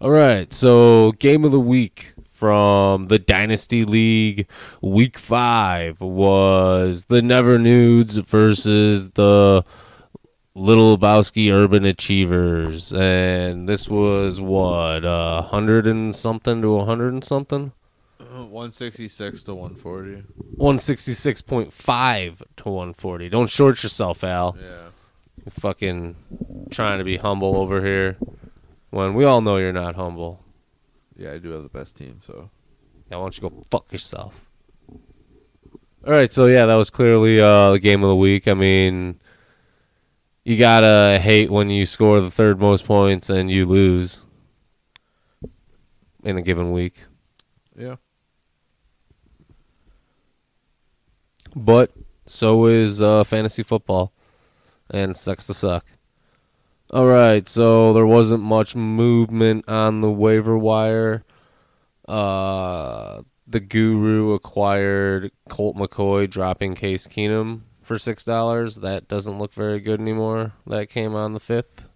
All 0.00 0.10
right, 0.10 0.52
so 0.52 1.12
game 1.12 1.44
of 1.44 1.52
the 1.52 1.60
week 1.60 2.15
from 2.36 3.06
the 3.08 3.18
Dynasty 3.18 3.84
League 3.86 4.46
week 4.82 5.16
5 5.16 6.02
was 6.02 7.06
the 7.06 7.22
Never 7.22 7.58
Nudes 7.58 8.18
versus 8.18 9.10
the 9.12 9.64
Little 10.54 10.98
Lebowski 10.98 11.50
Urban 11.50 11.86
Achievers 11.86 12.92
and 12.92 13.66
this 13.66 13.88
was 13.88 14.38
what 14.40 15.04
a 15.04 15.40
100 15.50 15.86
and 15.86 16.14
something 16.14 16.60
to 16.60 16.68
a 16.74 16.76
100 16.78 17.12
and 17.14 17.24
something? 17.24 17.72
Uh, 18.20 18.44
one 18.44 18.70
sixty 18.70 19.08
six 19.08 19.42
to 19.44 19.54
one 19.54 19.74
forty. 19.74 20.22
166.5 20.58 22.42
to 22.56 22.68
140. 22.68 23.28
Don't 23.28 23.48
short 23.48 23.82
yourself, 23.82 24.24
Al. 24.24 24.56
Yeah. 24.60 24.88
You're 25.44 25.50
fucking 25.50 26.16
trying 26.70 26.98
to 26.98 27.04
be 27.04 27.18
humble 27.18 27.56
over 27.56 27.82
here 27.82 28.16
when 28.90 29.14
we 29.14 29.24
all 29.24 29.40
know 29.40 29.58
you're 29.58 29.72
not 29.72 29.94
humble. 29.94 30.42
Yeah, 31.16 31.32
I 31.32 31.38
do 31.38 31.50
have 31.50 31.62
the 31.62 31.68
best 31.68 31.96
team, 31.96 32.20
so 32.20 32.50
Yeah, 33.10 33.16
why 33.16 33.24
don't 33.24 33.36
you 33.36 33.48
go 33.48 33.62
fuck 33.70 33.90
yourself? 33.92 34.34
All 36.06 36.12
right, 36.12 36.30
so 36.32 36.46
yeah, 36.46 36.66
that 36.66 36.74
was 36.74 36.90
clearly 36.90 37.40
uh, 37.40 37.72
the 37.72 37.78
game 37.80 38.02
of 38.04 38.08
the 38.08 38.16
week. 38.16 38.46
I 38.46 38.54
mean, 38.54 39.18
you 40.44 40.56
gotta 40.56 41.18
hate 41.18 41.50
when 41.50 41.70
you 41.70 41.84
score 41.86 42.20
the 42.20 42.30
third 42.30 42.60
most 42.60 42.84
points 42.84 43.28
and 43.30 43.50
you 43.50 43.66
lose 43.66 44.24
in 46.22 46.36
a 46.36 46.42
given 46.42 46.70
week. 46.70 46.94
yeah. 47.76 47.96
But 51.56 51.90
so 52.26 52.66
is 52.66 53.00
uh, 53.00 53.24
fantasy 53.24 53.62
football, 53.62 54.12
and 54.90 55.12
it 55.12 55.16
sucks 55.16 55.46
to 55.46 55.54
suck. 55.54 55.86
All 56.92 57.06
right, 57.06 57.46
so 57.48 57.92
there 57.92 58.06
wasn't 58.06 58.42
much 58.44 58.76
movement 58.76 59.68
on 59.68 60.00
the 60.00 60.10
waiver 60.10 60.56
wire. 60.56 61.24
Uh, 62.06 63.22
the 63.46 63.58
Guru 63.60 64.32
acquired 64.32 65.32
Colt 65.48 65.76
McCoy, 65.76 66.30
dropping 66.30 66.74
Case 66.74 67.08
Keenum 67.08 67.62
for 67.82 67.98
six 67.98 68.22
dollars. 68.22 68.76
That 68.76 69.08
doesn't 69.08 69.38
look 69.38 69.52
very 69.52 69.80
good 69.80 70.00
anymore. 70.00 70.52
That 70.66 70.88
came 70.88 71.14
on 71.16 71.32
the 71.34 71.40
fifth. 71.40 71.88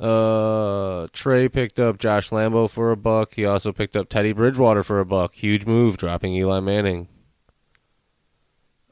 Uh, 0.00 1.06
Trey 1.12 1.48
picked 1.48 1.78
up 1.78 1.98
Josh 1.98 2.30
Lambo 2.30 2.70
for 2.70 2.92
a 2.92 2.96
buck. 2.96 3.34
He 3.34 3.44
also 3.44 3.72
picked 3.72 3.96
up 3.96 4.08
Teddy 4.08 4.32
Bridgewater 4.32 4.82
for 4.82 5.00
a 5.00 5.04
buck. 5.04 5.34
Huge 5.34 5.66
move, 5.66 5.96
dropping 5.96 6.34
Eli 6.34 6.60
Manning. 6.60 7.08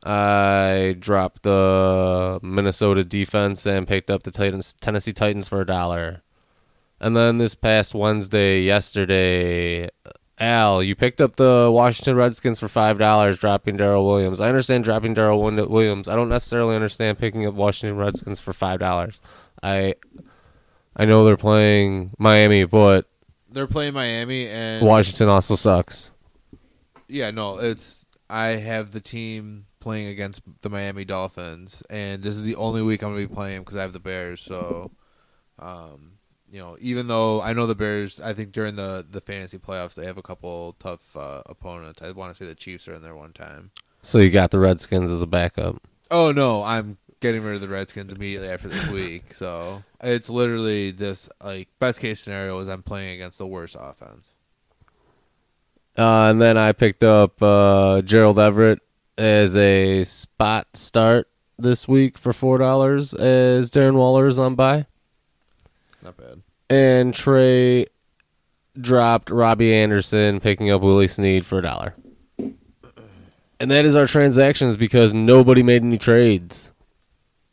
I 0.05 0.97
dropped 0.99 1.43
the 1.43 2.41
Minnesota 2.43 3.05
defense 3.05 3.67
and 3.67 3.87
picked 3.87 4.11
up 4.11 4.23
the 4.23 4.31
Titans, 4.31 4.75
Tennessee 4.81 5.13
Titans 5.13 5.49
for 5.49 5.61
a 5.61 5.67
dollar. 5.67 6.23
And 7.01 7.17
then 7.17 7.39
this 7.39 7.55
past 7.55 7.95
Wednesday, 7.95 8.63
yesterday, 8.63 9.89
Al, 10.39 10.83
you 10.83 10.95
picked 10.95 11.21
up 11.21 11.37
the 11.37 11.71
Washington 11.73 12.17
Redskins 12.17 12.59
for 12.59 12.69
five 12.69 12.99
dollars, 12.99 13.39
dropping 13.39 13.77
Daryl 13.77 14.07
Williams. 14.07 14.41
I 14.41 14.49
understand 14.49 14.85
dropping 14.85 15.15
Daryl 15.15 15.69
Williams. 15.69 16.09
I 16.09 16.15
don't 16.15 16.29
necessarily 16.31 16.75
understand 16.75 17.19
picking 17.19 17.47
up 17.47 17.55
Washington 17.55 17.99
Redskins 17.99 18.41
for 18.41 18.53
five 18.53 18.81
dollars. 18.81 19.21
I 19.63 19.95
I 20.97 21.05
know 21.05 21.25
they're 21.25 21.37
playing 21.37 22.13
Miami, 22.19 22.65
but 22.65 23.07
They're 23.51 23.67
playing 23.67 23.95
Miami 23.95 24.49
and 24.49 24.87
Washington 24.87 25.29
also 25.29 25.57
sucks. 25.57 26.13
Yeah, 27.09 27.31
no, 27.31 27.59
it's 27.59 28.07
I 28.29 28.49
have 28.49 28.93
the 28.93 29.01
team 29.01 29.67
playing 29.81 30.09
against 30.09 30.43
the 30.61 30.71
Miami 30.71 31.05
Dolphins, 31.05 31.83
and 31.91 32.23
this 32.23 32.37
is 32.37 32.45
the 32.45 32.57
only 32.57 32.83
week 32.83 33.03
I'm 33.03 33.11
gonna 33.11 33.27
be 33.27 33.35
playing 33.35 33.61
because 33.61 33.77
I 33.77 33.83
have 33.83 33.93
the 33.93 34.01
Bears. 34.01 34.41
So, 34.41 34.91
um, 35.59 36.13
you 36.51 36.61
know, 36.61 36.77
even 36.81 37.09
though 37.09 37.41
I 37.43 37.53
know 37.53 37.67
the 37.67 37.75
Bears, 37.75 38.21
I 38.21 38.35
think 38.35 38.53
during 38.53 38.77
the 38.77 39.05
the 39.09 39.21
fantasy 39.21 39.59
playoffs 39.59 39.95
they 39.95 40.07
have 40.07 40.19
a 40.19 40.23
couple 40.23 40.77
tough 40.79 41.17
uh, 41.17 41.43
opponents. 41.47 42.03
I 42.03 42.11
want 42.13 42.35
to 42.35 42.43
say 42.43 42.49
the 42.49 42.55
Chiefs 42.55 42.87
are 42.89 42.95
in 42.95 43.03
there 43.03 43.17
one 43.17 43.33
time. 43.33 43.71
So 44.03 44.19
you 44.19 44.31
got 44.31 44.51
the 44.51 44.59
Redskins 44.59 45.11
as 45.11 45.23
a 45.23 45.27
backup. 45.27 45.83
Oh 46.11 46.33
no, 46.33 46.63
I'm 46.63 46.99
getting 47.21 47.43
rid 47.43 47.55
of 47.55 47.61
the 47.61 47.69
Redskins 47.69 48.13
immediately 48.13 48.49
after 48.49 48.69
this 48.69 48.89
week. 48.89 49.35
So 49.35 49.83
it's 50.03 50.31
literally 50.31 50.91
this 50.91 51.29
like 51.43 51.69
best 51.79 52.01
case 52.01 52.21
scenario 52.21 52.59
is 52.61 52.69
I'm 52.69 52.83
playing 52.83 53.15
against 53.15 53.39
the 53.39 53.47
worst 53.47 53.77
offense. 53.79 54.37
Uh, 55.99 56.31
and 56.31 56.41
then 56.41 56.57
I 56.57 56.73
picked 56.73 57.05
up 57.05 57.43
uh, 57.43 58.01
Gerald 58.03 58.39
Everett 58.39 58.81
as 59.21 59.55
a 59.55 60.03
spot 60.05 60.67
start 60.73 61.29
this 61.59 61.87
week 61.87 62.17
for 62.17 62.33
four 62.33 62.57
dollars 62.57 63.13
as 63.13 63.71
Darren 63.71 63.95
Waller 63.97 64.27
is 64.27 64.39
on 64.39 64.55
by. 64.55 64.87
It's 65.91 66.03
not 66.03 66.17
bad. 66.17 66.41
And 66.71 67.13
Trey 67.13 67.87
dropped 68.81 69.29
Robbie 69.29 69.75
Anderson, 69.75 70.41
picking 70.41 70.71
up 70.71 70.81
Willie 70.81 71.07
Snead 71.07 71.45
for 71.45 71.59
a 71.59 71.63
dollar. 71.63 71.95
And 73.59 73.71
that 73.71 73.85
is 73.85 73.95
our 73.95 74.07
transactions 74.07 74.79
because 74.79 75.13
nobody 75.13 75.63
made 75.63 75.83
any 75.83 75.99
trades. 75.99 76.73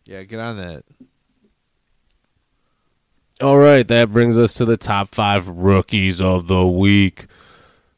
Yeah, 0.05 0.23
get 0.23 0.39
on 0.39 0.55
that. 0.55 0.85
All 3.41 3.57
right, 3.57 3.85
that 3.89 4.09
brings 4.09 4.37
us 4.37 4.53
to 4.53 4.65
the 4.65 4.77
top 4.77 5.09
five 5.09 5.49
rookies 5.49 6.21
of 6.21 6.47
the 6.47 6.65
week 6.65 7.25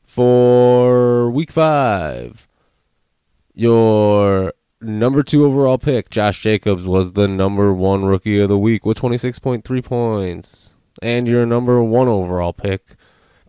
for 0.07 1.29
week 1.29 1.51
five. 1.51 2.48
Your 3.59 4.53
number 4.79 5.21
two 5.21 5.43
overall 5.43 5.77
pick, 5.77 6.09
Josh 6.09 6.41
Jacobs, 6.41 6.87
was 6.87 7.11
the 7.11 7.27
number 7.27 7.73
one 7.73 8.05
rookie 8.05 8.39
of 8.39 8.47
the 8.47 8.57
week 8.57 8.85
with 8.85 8.97
26.3 8.97 9.83
points. 9.83 10.75
And 11.01 11.27
your 11.27 11.45
number 11.45 11.83
one 11.83 12.07
overall 12.07 12.53
pick, 12.53 12.95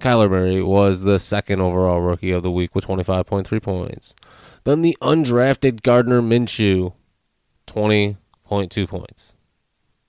Kyler 0.00 0.28
Murray, 0.28 0.62
was 0.62 1.02
the 1.02 1.20
second 1.20 1.60
overall 1.60 2.00
rookie 2.00 2.32
of 2.32 2.42
the 2.42 2.50
week 2.50 2.74
with 2.74 2.86
25.3 2.86 3.62
points. 3.62 4.16
Then 4.64 4.82
the 4.82 4.98
undrafted 5.00 5.82
Gardner 5.82 6.20
Minshew, 6.20 6.92
20.2 7.68 8.88
points. 8.88 9.34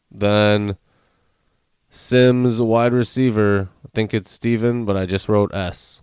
Then 0.10 0.78
Sims 1.92 2.60
wide 2.60 2.94
receiver. 2.94 3.70
I 3.86 3.90
think 3.94 4.16
it's 4.16 4.32
Steven, 4.32 4.84
but 4.84 4.98
I 4.98 5.06
just 5.06 5.30
wrote 5.30 5.54
S. 5.54 6.02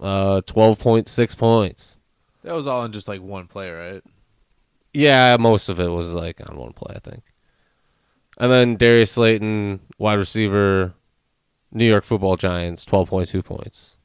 Uh, 0.00 0.40
12.6 0.46 1.36
points. 1.36 1.98
That 2.42 2.54
was 2.54 2.66
all 2.66 2.84
in 2.84 2.92
just 2.92 3.08
like 3.08 3.20
one 3.20 3.46
play, 3.46 3.70
right? 3.70 4.02
Yeah, 4.92 5.36
most 5.38 5.68
of 5.68 5.78
it 5.78 5.88
was 5.88 6.14
like 6.14 6.40
on 6.48 6.56
one 6.56 6.72
play, 6.72 6.94
I 6.96 6.98
think. 6.98 7.22
And 8.38 8.50
then 8.50 8.76
Darius 8.76 9.12
Slayton, 9.12 9.80
wide 9.98 10.14
receiver, 10.14 10.94
New 11.72 11.84
York 11.84 12.04
Football 12.04 12.36
Giants, 12.36 12.84
12.2 12.84 13.44
points. 13.44 13.96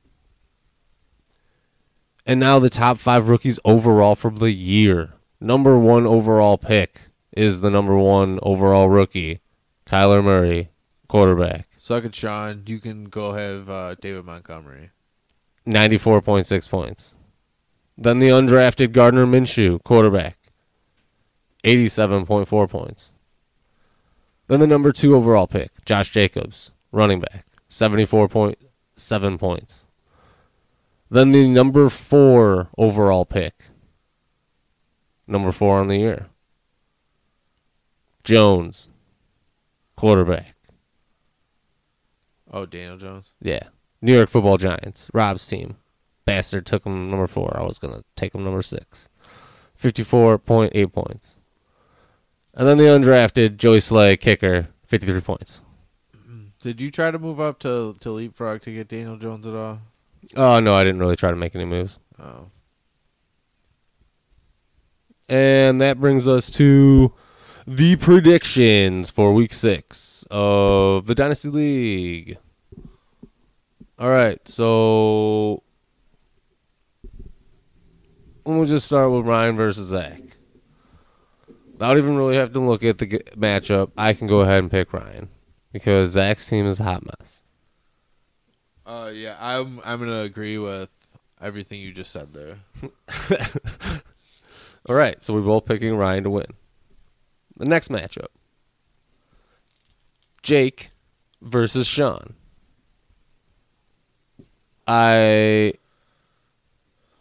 And 2.25 2.39
now 2.39 2.59
the 2.59 2.69
top 2.69 2.97
five 2.97 3.29
rookies 3.29 3.59
overall 3.63 4.15
from 4.15 4.37
the 4.37 4.51
year. 4.51 5.13
Number 5.39 5.77
one 5.77 6.05
overall 6.05 6.57
pick 6.57 7.01
is 7.31 7.61
the 7.61 7.69
number 7.69 7.95
one 7.95 8.39
overall 8.41 8.89
rookie, 8.89 9.41
Kyler 9.85 10.23
Murray, 10.23 10.69
quarterback. 11.07 11.67
Suck 11.77 12.03
it, 12.03 12.15
Sean. 12.15 12.63
You 12.65 12.79
can 12.79 13.05
go 13.05 13.33
have 13.33 13.69
uh, 13.69 13.95
David 13.95 14.25
Montgomery. 14.25 14.91
94.6 15.67 16.69
points. 16.69 17.14
Then 17.97 18.19
the 18.19 18.27
undrafted 18.27 18.91
Gardner 18.91 19.25
Minshew, 19.25 19.81
quarterback, 19.83 20.37
87.4 21.63 22.69
points. 22.69 23.13
Then 24.47 24.59
the 24.59 24.67
number 24.67 24.91
two 24.91 25.15
overall 25.15 25.47
pick, 25.47 25.71
Josh 25.85 26.09
Jacobs, 26.09 26.71
running 26.91 27.19
back, 27.19 27.45
74.7 27.69 29.39
points. 29.39 29.85
Then 31.09 31.31
the 31.31 31.47
number 31.47 31.89
four 31.89 32.69
overall 32.77 33.25
pick, 33.25 33.53
number 35.27 35.51
four 35.51 35.79
on 35.79 35.87
the 35.87 35.97
year, 35.97 36.27
Jones, 38.23 38.89
quarterback. 39.95 40.55
Oh, 42.51 42.65
Daniel 42.65 42.97
Jones. 42.97 43.33
Yeah. 43.41 43.63
New 44.01 44.15
York 44.15 44.29
Football 44.29 44.57
Giants, 44.57 45.09
Rob's 45.13 45.45
team. 45.45 45.77
Bastard 46.25 46.65
took 46.65 46.85
him 46.85 47.09
number 47.09 47.27
four. 47.27 47.55
I 47.55 47.63
was 47.63 47.79
gonna 47.79 48.03
take 48.15 48.33
him 48.35 48.43
number 48.43 48.61
six. 48.61 49.09
Fifty-four 49.75 50.37
point 50.39 50.71
eight 50.75 50.91
points. 50.91 51.37
And 52.53 52.67
then 52.67 52.77
the 52.77 52.85
undrafted 52.85 53.57
Joey 53.57 53.77
Slye 53.79 54.19
kicker, 54.19 54.69
fifty-three 54.87 55.21
points. 55.21 55.61
Did 56.61 56.81
you 56.81 56.89
try 56.89 57.11
to 57.11 57.19
move 57.19 57.39
up 57.39 57.59
to 57.59 57.95
to 57.99 58.09
leapfrog 58.09 58.61
to 58.61 58.73
get 58.73 58.87
Daniel 58.87 59.17
Jones 59.17 59.45
at 59.45 59.53
all? 59.53 59.79
Oh 60.35 60.59
no, 60.59 60.73
I 60.73 60.83
didn't 60.83 60.99
really 60.99 61.15
try 61.15 61.29
to 61.29 61.35
make 61.37 61.55
any 61.55 61.65
moves. 61.65 61.99
Oh, 62.19 62.47
And 65.29 65.79
that 65.81 65.99
brings 65.99 66.27
us 66.27 66.49
to 66.51 67.13
the 67.67 67.95
predictions 67.97 69.09
for 69.11 69.33
week 69.33 69.53
six 69.53 70.25
of 70.31 71.05
the 71.07 71.13
Dynasty 71.13 71.49
League. 71.49 72.37
All 73.99 74.09
right, 74.09 74.39
so 74.47 75.61
we'll 78.45 78.65
just 78.65 78.85
start 78.85 79.11
with 79.11 79.25
Ryan 79.25 79.55
versus 79.55 79.87
Zach. 79.89 80.19
I 81.79 81.87
don't 81.89 81.97
even 81.97 82.15
really 82.17 82.35
have 82.37 82.53
to 82.53 82.59
look 82.59 82.83
at 82.83 82.99
the 82.99 83.05
g- 83.05 83.19
matchup. 83.35 83.91
I 83.97 84.13
can 84.13 84.27
go 84.27 84.41
ahead 84.41 84.59
and 84.59 84.71
pick 84.71 84.93
Ryan 84.93 85.27
because 85.73 86.11
Zach's 86.11 86.47
team 86.47 86.65
is 86.67 86.79
a 86.79 86.83
hot 86.83 87.03
mess. 87.05 87.43
uh, 88.85 89.11
yeah. 89.13 89.35
I'm 89.39 89.81
I'm 89.83 89.99
gonna 89.99 90.21
agree 90.21 90.57
with 90.57 90.89
everything 91.41 91.81
you 91.81 91.91
just 91.91 92.11
said 92.11 92.33
there. 92.33 92.59
All 94.87 94.95
right, 94.95 95.21
so 95.21 95.33
we're 95.33 95.41
both 95.41 95.65
picking 95.65 95.95
Ryan 95.97 96.23
to 96.23 96.29
win. 96.29 96.45
The 97.57 97.65
next 97.65 97.89
matchup 97.89 98.27
Jake 100.43 100.91
versus 101.41 101.87
Sean. 101.87 102.35
I. 104.87 105.73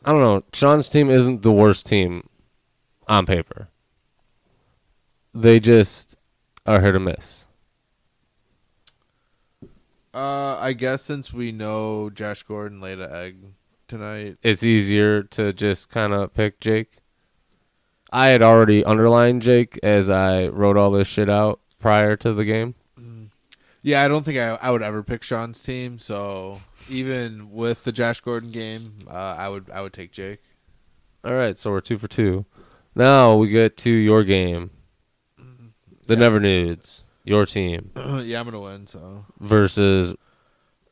I 0.05 0.13
don't 0.13 0.21
know. 0.21 0.43
Sean's 0.53 0.89
team 0.89 1.09
isn't 1.11 1.43
the 1.43 1.53
worst 1.53 1.87
team 1.87 2.29
on 3.09 3.27
paper. 3.27 3.69
They 5.33 5.61
just 5.61 6.17
are 6.67 6.81
hit 6.81 6.95
or 6.95 7.01
miss. 7.01 7.47
Uh, 10.15 10.57
I 10.61 10.75
guess 10.75 11.03
since 11.03 11.33
we 11.33 11.51
know 11.51 12.09
Josh 12.09 12.45
Gordon 12.45 12.81
laid 12.81 13.01
an 13.01 13.13
egg 13.13 13.37
tonight, 13.89 14.37
It's 14.43 14.63
easier 14.63 15.25
to 15.25 15.53
just 15.53 15.91
kind 15.91 16.13
of 16.13 16.33
pick 16.33 16.61
Jake. 16.61 16.99
I 18.13 18.29
had 18.29 18.43
already 18.43 18.85
underlined 18.85 19.43
Jake 19.43 19.77
as 19.83 20.09
I 20.09 20.47
wrote 20.47 20.77
all 20.77 20.93
this 20.93 21.09
shit 21.09 21.29
out 21.29 21.59
prior 21.81 22.17
to 22.19 22.33
the 22.33 22.45
game. 22.45 22.77
yeah, 23.83 24.05
I 24.05 24.09
don't 24.09 24.25
think 24.25 24.39
I 24.39 24.51
I 24.63 24.71
would 24.71 24.83
ever 24.83 25.03
pick 25.03 25.25
Sean's 25.25 25.61
team. 25.63 25.99
So 25.99 26.61
even 26.89 27.51
with 27.53 27.85
the 27.85 27.93
Josh 27.93 28.21
Gordon 28.21 28.51
game, 28.51 28.97
uh, 29.09 29.13
I 29.39 29.49
would 29.49 29.71
I 29.71 29.81
would 29.81 29.93
take 29.93 30.13
Jake. 30.13 30.41
All 31.25 31.35
right, 31.35 31.59
so 31.59 31.71
we're 31.71 31.81
two 31.81 31.97
for 31.99 32.09
two. 32.09 32.45
Now 32.95 33.37
we 33.37 33.49
get 33.49 33.77
to 33.79 33.91
your 33.91 34.25
game. 34.25 34.71
The 36.07 36.15
Yeah. 36.15 36.21
Never 36.21 36.39
Nudes, 36.39 37.05
your 37.25 37.47
team 37.47 37.91
yeah, 37.97 38.39
I'm 38.39 38.45
gonna 38.45 38.61
win. 38.61 38.87
So 38.87 39.25
versus 39.41 40.15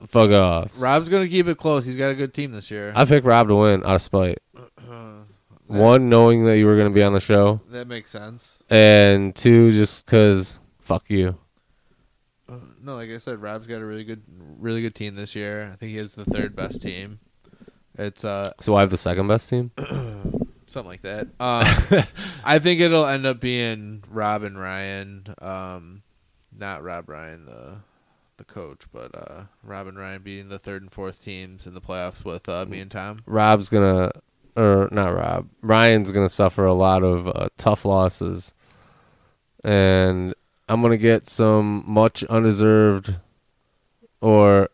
fuck 0.06 0.30
Off. 0.30 0.80
Rob's 0.80 1.08
gonna 1.10 1.28
keep 1.28 1.46
it 1.48 1.58
close. 1.58 1.84
He's 1.84 1.96
got 1.96 2.10
a 2.10 2.14
good 2.14 2.32
team 2.32 2.52
this 2.52 2.70
year. 2.70 2.92
I 2.96 3.04
picked 3.04 3.26
Rob 3.26 3.48
to 3.48 3.56
win 3.56 3.84
out 3.84 3.96
of 3.96 4.02
spite. 4.02 4.38
One, 5.66 6.10
knowing 6.10 6.44
that 6.44 6.58
you 6.58 6.66
were 6.66 6.76
going 6.76 6.90
to 6.90 6.94
be 6.94 7.02
on 7.02 7.14
the 7.14 7.20
show, 7.20 7.62
that 7.70 7.86
makes 7.86 8.10
sense. 8.10 8.62
and 8.68 9.34
two, 9.34 9.72
just 9.72 10.04
because 10.04 10.60
fuck 10.78 11.08
you. 11.08 11.38
No, 12.82 12.96
like 12.96 13.10
I 13.10 13.18
said, 13.18 13.40
Rob's 13.40 13.66
got 13.66 13.80
a 13.80 13.84
really 13.84 14.04
good, 14.04 14.22
really 14.58 14.82
good 14.82 14.94
team 14.94 15.14
this 15.14 15.36
year. 15.36 15.70
I 15.72 15.76
think 15.76 15.92
he 15.92 15.98
has 15.98 16.14
the 16.14 16.24
third 16.24 16.56
best 16.56 16.82
team. 16.82 17.20
It's 17.96 18.24
uh 18.24 18.52
So 18.60 18.74
I 18.74 18.80
have 18.80 18.90
the 18.90 18.96
second 18.96 19.28
best 19.28 19.48
team. 19.48 19.70
something 20.72 20.90
like 20.90 21.02
that. 21.02 21.28
Um, 21.38 22.04
I 22.44 22.58
think 22.58 22.80
it'll 22.80 23.06
end 23.06 23.26
up 23.26 23.40
being 23.40 24.02
Rob 24.10 24.42
and 24.42 24.58
Ryan. 24.58 25.34
Um, 25.40 26.02
not 26.56 26.82
Rob 26.82 27.08
Ryan, 27.08 27.46
the 27.46 27.76
the 28.38 28.44
coach, 28.44 28.84
but 28.92 29.14
uh, 29.14 29.44
Rob 29.62 29.86
and 29.86 29.98
Ryan 29.98 30.22
being 30.22 30.48
the 30.48 30.58
third 30.58 30.82
and 30.82 30.90
fourth 30.90 31.22
teams 31.22 31.66
in 31.66 31.74
the 31.74 31.80
playoffs 31.80 32.24
with 32.24 32.48
uh, 32.48 32.64
me 32.66 32.80
and 32.80 32.90
Tom. 32.90 33.20
Rob's 33.26 33.68
gonna, 33.68 34.10
or 34.56 34.88
not 34.90 35.14
Rob. 35.14 35.48
Ryan's 35.60 36.10
gonna 36.10 36.28
suffer 36.28 36.64
a 36.64 36.74
lot 36.74 37.04
of 37.04 37.28
uh, 37.28 37.48
tough 37.58 37.84
losses, 37.84 38.54
and 39.62 40.34
I'm 40.72 40.80
gonna 40.80 40.96
get 40.96 41.28
some 41.28 41.84
much 41.86 42.24
undeserved 42.24 43.16
or 44.22 44.70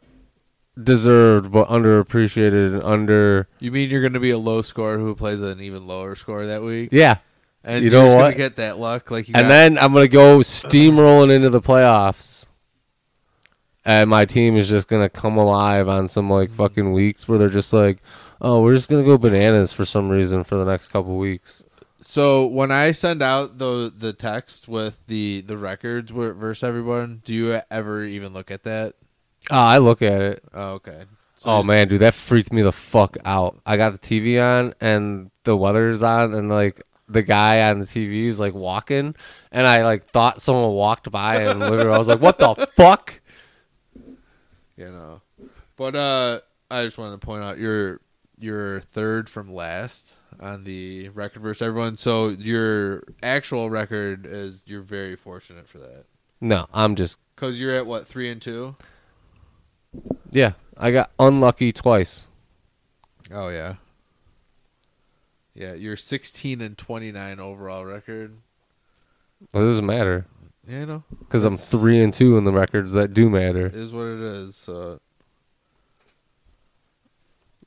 deserved 0.81 1.51
but 1.51 1.69
underappreciated 1.69 2.75
and 2.75 2.83
under. 2.85 3.49
You 3.59 3.73
mean 3.73 3.91
you're 3.91 4.01
going 4.01 4.13
to 4.13 4.21
be 4.21 4.31
a 4.31 4.39
low 4.39 4.63
scorer 4.63 4.99
who 4.99 5.15
plays 5.17 5.43
an 5.43 5.61
even 5.61 5.89
lower 5.89 6.15
score 6.15 6.47
that 6.47 6.63
week? 6.63 6.91
Yeah, 6.93 7.17
And 7.65 7.83
You 7.85 7.91
you're 7.91 8.01
know 8.01 8.07
just 8.07 8.17
what? 8.17 8.23
Gonna 8.23 8.37
get 8.37 8.57
that 8.57 8.79
luck, 8.79 9.11
like 9.11 9.29
you 9.29 9.35
and 9.35 9.43
got- 9.45 9.49
then 9.49 9.77
I'm 9.79 9.93
gonna 9.93 10.07
go 10.07 10.39
steamrolling 10.39 11.33
into 11.33 11.51
the 11.51 11.61
playoffs. 11.61 12.47
And 13.85 14.09
my 14.09 14.25
team 14.25 14.57
is 14.57 14.69
just 14.69 14.87
gonna 14.87 15.09
come 15.09 15.37
alive 15.37 15.89
on 15.89 16.07
some 16.07 16.31
like 16.31 16.51
mm-hmm. 16.51 16.59
fucking 16.59 16.93
weeks 16.93 17.27
where 17.27 17.39
they're 17.39 17.49
just 17.49 17.73
like, 17.73 17.99
oh, 18.41 18.63
we're 18.63 18.75
just 18.77 18.89
gonna 18.89 19.03
go 19.03 19.19
bananas 19.19 19.73
for 19.73 19.85
some 19.85 20.09
reason 20.09 20.45
for 20.45 20.55
the 20.55 20.65
next 20.65 20.89
couple 20.89 21.17
weeks. 21.17 21.65
So 22.01 22.47
when 22.47 22.71
I 22.71 22.93
send 22.93 23.23
out 23.23 23.59
the 23.59 23.93
the 23.97 24.13
text 24.13 24.69
with 24.69 24.99
the 25.07 25.41
the 25.41 25.57
records 25.57 26.11
versus 26.13 26.63
everyone, 26.63 27.23
do 27.25 27.35
you 27.35 27.61
ever 27.71 28.05
even 28.05 28.33
look 28.33 28.51
at 28.51 28.63
that? 28.63 28.95
Oh, 29.51 29.59
I 29.59 29.79
look 29.79 30.03
at 30.03 30.21
it. 30.21 30.45
Oh, 30.53 30.73
okay. 30.75 31.05
So 31.37 31.51
Oh 31.51 31.63
man, 31.63 31.89
dude, 31.89 32.01
that 32.01 32.15
freaked 32.15 32.53
me 32.53 32.63
the 32.63 32.73
fuck 32.73 33.17
out. 33.25 33.61
I 33.67 33.77
got 33.77 33.93
the 33.93 33.99
TV 33.99 34.43
on 34.43 34.75
and 34.81 35.31
the 35.45 35.57
weather's 35.57 36.03
on, 36.03 36.35
and 36.35 36.49
like 36.49 36.83
the 37.09 37.23
guy 37.23 37.69
on 37.71 37.79
the 37.81 37.85
TV 37.85 38.27
is 38.27 38.39
like 38.39 38.55
walking, 38.55 39.15
and 39.51 39.67
I 39.67 39.85
like 39.85 40.05
thought 40.05 40.43
someone 40.43 40.73
walked 40.73 41.11
by, 41.11 41.43
and 41.43 41.61
literally 41.61 41.95
I 41.95 41.99
was 41.99 42.09
like, 42.09 42.21
"What 42.21 42.39
the 42.39 42.69
fuck?" 42.77 43.21
you 44.77 44.91
know. 44.91 45.21
But 45.77 45.95
uh, 45.97 46.41
I 46.71 46.85
just 46.85 46.99
wanted 46.99 47.21
to 47.21 47.27
point 47.27 47.45
out 47.45 47.59
you're 47.59 48.01
you're 48.41 48.81
third 48.81 49.29
from 49.29 49.53
last 49.53 50.17
on 50.41 50.65
the 50.65 51.09
record 51.11 51.43
versus 51.43 51.63
everyone. 51.63 51.97
So 51.97 52.29
your 52.29 53.03
actual 53.23 53.71
record 53.71 54.27
is 54.27 54.63
you're 54.67 54.83
very 54.83 55.17
fortunate 55.17 55.69
for 55.69 55.79
that 55.79 56.05
No, 56.41 56.67
I'm 56.73 56.95
just 56.95 57.19
because 57.35 57.59
you're 57.61 57.75
at 57.75 57.87
what 57.87 58.07
three 58.07 58.31
and 58.31 58.41
two. 58.41 58.77
yeah. 60.31 60.53
I 60.81 60.93
got 60.93 61.11
unlucky 61.19 61.73
twice. 61.73 62.29
Oh 63.33 63.49
yeah. 63.49 63.75
Yeah, 65.55 65.75
you're 65.75 65.97
16 65.97 66.61
and 66.61 66.79
29 66.79 67.41
overall 67.41 67.85
record. 67.85 68.37
Well, 69.53 69.65
It 69.65 69.67
doesn't 69.67 69.87
matter 69.87 70.27
Yeah, 70.69 70.83
I 70.83 70.85
know. 70.85 71.05
because 71.19 71.45
I'm 71.45 71.57
three 71.57 72.01
and 72.01 72.13
two 72.13 72.39
in 72.39 72.45
the 72.45 72.53
records 72.53 72.93
that 72.93 73.13
do 73.13 73.29
matter. 73.29 73.67
Is 73.67 73.93
what 73.93 74.07
it 74.07 74.21
is. 74.21 74.55
So 74.55 75.01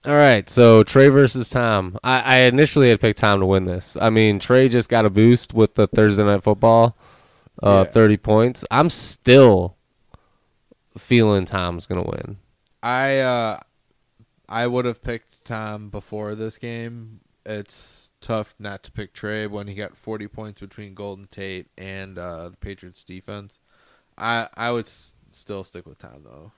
All 0.06 0.16
right, 0.16 0.50
so 0.50 0.82
Trey 0.84 1.10
versus 1.10 1.48
Tom. 1.50 1.98
I, 2.04 2.22
I 2.22 2.38
initially 2.42 2.90
had 2.90 3.00
picked 3.00 3.20
Tom 3.20 3.40
to 3.40 3.46
win 3.46 3.66
this. 3.66 3.96
I 4.02 4.10
mean, 4.10 4.40
Trey 4.40 4.68
just 4.68 4.90
got 4.90 5.06
a 5.06 5.12
boost 5.12 5.54
with 5.54 5.76
the 5.76 5.86
Thursday 5.86 6.24
night 6.24 6.42
football, 6.44 6.98
uh, 7.62 7.84
Yeah. 7.86 7.92
thirty 7.92 8.18
points. 8.18 8.66
I'm 8.72 8.90
still 8.90 9.78
feeling 10.98 11.46
Tom's 11.46 11.86
gonna 11.86 12.02
win. 12.04 12.38
I 12.82 13.20
uh 13.20 13.60
I 14.50 14.66
would 14.68 14.86
have 14.86 15.04
picked 15.04 15.46
Tom 15.46 15.90
before 15.90 16.34
this 16.34 16.58
game. 16.58 17.22
It's 17.46 18.12
tough 18.22 18.56
not 18.60 18.84
to 18.84 18.92
pick 18.92 19.14
Trey 19.14 19.48
when 19.48 19.68
he 19.68 19.74
got 19.76 19.96
40 19.98 20.28
points 20.28 20.60
between 20.60 20.94
Golden 20.94 21.26
Tate 21.26 21.68
and 21.78 22.18
uh, 22.20 22.50
the 22.50 22.58
Patriots 22.58 23.04
defense. 23.04 23.60
I 24.18 24.48
I 24.58 24.72
would 24.72 24.86
s- 24.86 25.14
still 25.32 25.64
stick 25.64 25.86
with 25.86 26.00
Tom 26.00 26.24
though. 26.24 26.52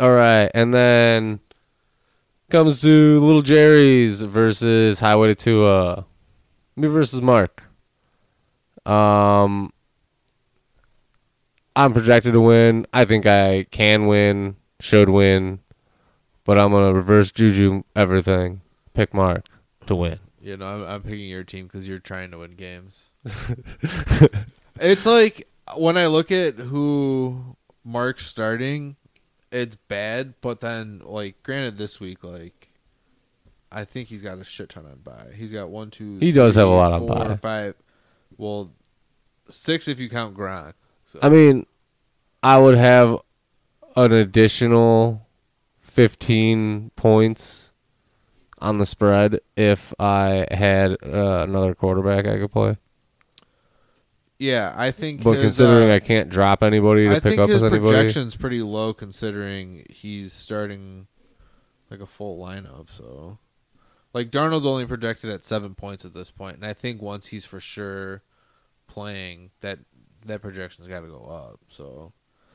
All 0.00 0.12
right, 0.12 0.50
and 0.54 0.72
then 0.72 1.40
comes 2.50 2.80
to 2.82 3.20
Little 3.20 3.42
Jerry's 3.42 4.22
versus 4.22 5.00
Highway 5.00 5.28
to 5.28 5.34
Tua. 5.34 6.06
Me 6.76 6.88
versus 6.88 7.20
Mark. 7.20 7.64
Um, 8.86 9.72
I'm 11.76 11.92
projected 11.92 12.32
to 12.32 12.40
win. 12.40 12.86
I 12.92 13.04
think 13.04 13.26
I 13.26 13.66
can 13.70 14.06
win, 14.06 14.56
should 14.80 15.08
win, 15.08 15.60
but 16.44 16.58
I'm 16.58 16.70
gonna 16.72 16.92
reverse 16.92 17.30
juju 17.30 17.84
everything. 17.94 18.62
Pick 18.94 19.14
Mark 19.14 19.46
to 19.86 19.94
win. 19.94 20.18
You 20.40 20.56
know, 20.56 20.66
I'm, 20.66 20.84
I'm 20.84 21.02
picking 21.02 21.28
your 21.28 21.44
team 21.44 21.66
because 21.66 21.86
you're 21.86 21.98
trying 21.98 22.30
to 22.32 22.38
win 22.38 22.52
games. 22.52 23.12
it's 24.80 25.06
like 25.06 25.48
when 25.76 25.96
I 25.96 26.06
look 26.06 26.32
at 26.32 26.56
who 26.56 27.56
Mark's 27.84 28.26
starting, 28.26 28.96
it's 29.52 29.76
bad. 29.76 30.34
But 30.40 30.60
then, 30.60 31.02
like, 31.04 31.42
granted, 31.42 31.78
this 31.78 32.00
week, 32.00 32.24
like, 32.24 32.70
I 33.70 33.84
think 33.84 34.08
he's 34.08 34.22
got 34.22 34.38
a 34.38 34.44
shit 34.44 34.70
ton 34.70 34.86
on 34.86 35.00
buy. 35.04 35.32
He's 35.34 35.52
got 35.52 35.68
one, 35.68 35.90
two. 35.90 36.18
He 36.18 36.32
does 36.32 36.56
have 36.56 36.66
a 36.66 36.70
three, 36.70 36.76
lot 36.76 36.92
on 36.92 37.06
buy. 37.06 37.36
Five. 37.36 37.74
Well, 38.36 38.72
six 39.50 39.88
if 39.88 40.00
you 40.00 40.08
count 40.08 40.36
Gronk. 40.36 40.74
So. 41.04 41.18
I 41.22 41.28
mean, 41.28 41.66
I 42.42 42.58
would 42.58 42.76
have 42.76 43.18
an 43.94 44.12
additional 44.12 45.26
15 45.80 46.90
points 46.96 47.72
on 48.58 48.78
the 48.78 48.86
spread 48.86 49.40
if 49.56 49.92
I 49.98 50.46
had 50.50 50.92
uh, 51.04 51.44
another 51.48 51.74
quarterback 51.74 52.26
I 52.26 52.38
could 52.38 52.52
play. 52.52 52.76
Yeah, 54.42 54.74
I 54.76 54.90
think. 54.90 55.22
But 55.22 55.34
his, 55.34 55.42
considering 55.42 55.90
uh, 55.90 55.94
I 55.94 56.00
can't 56.00 56.28
drop 56.28 56.62
anybody 56.62 57.08
to 57.08 57.16
I 57.16 57.20
pick 57.20 57.38
up 57.38 57.48
his 57.48 57.62
with 57.62 57.72
anybody, 57.72 57.92
projection's 57.92 58.34
pretty 58.34 58.60
low 58.60 58.92
considering 58.92 59.86
he's 59.88 60.32
starting 60.32 61.06
like 61.90 62.00
a 62.00 62.06
full 62.06 62.42
lineup. 62.42 62.90
So, 62.90 63.38
like 64.12 64.30
Darnold's 64.30 64.66
only 64.66 64.84
projected 64.84 65.30
at 65.30 65.44
seven 65.44 65.76
points 65.76 66.04
at 66.04 66.12
this 66.12 66.32
point, 66.32 66.56
and 66.56 66.66
I 66.66 66.72
think 66.72 67.00
once 67.00 67.28
he's 67.28 67.46
for 67.46 67.60
sure 67.60 68.22
playing, 68.88 69.52
that 69.60 69.78
that 70.26 70.42
projection's 70.42 70.88
got 70.88 71.00
to 71.00 71.08
go 71.08 71.24
up. 71.24 71.60
So, 71.68 72.12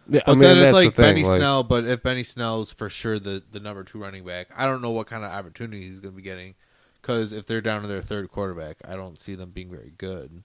yeah, 0.10 0.21
but 0.26 0.32
I 0.32 0.36
mean 0.36 0.41
then 0.41 0.58
that's 0.58 0.67
it's 0.67 0.86
like 0.86 0.95
the 0.95 1.04
thing. 1.04 1.15
Benny 1.15 1.23
like, 1.23 1.38
Snell. 1.38 1.63
But 1.63 1.86
if 1.86 2.04
Benny 2.04 2.23
Snell's 2.23 2.73
for 2.73 2.89
sure 2.89 3.17
the 3.17 3.41
the 3.50 3.62
number 3.62 3.86
two 3.86 4.00
running 4.00 4.26
back, 4.26 4.50
I 4.58 4.65
don't 4.65 4.82
know 4.82 4.91
what 4.91 5.08
kind 5.08 5.23
of 5.23 5.32
opportunity 5.32 5.84
he's 5.84 6.02
going 6.02 6.13
to 6.13 6.17
be 6.17 6.23
getting. 6.23 6.56
Because 7.02 7.32
if 7.32 7.45
they're 7.45 7.62
down 7.62 7.84
to 7.84 7.88
their 7.88 8.02
third 8.02 8.30
quarterback, 8.30 8.78
I 8.86 8.97
don't 8.97 9.17
see 9.17 9.36
them 9.36 9.52
being 9.52 9.71
very 9.71 9.93
good. 9.97 10.43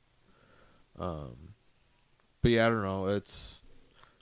Um, 0.98 1.54
but 2.42 2.50
yeah, 2.50 2.66
I 2.66 2.68
don't 2.68 2.82
know. 2.82 3.06
It's 3.06 3.60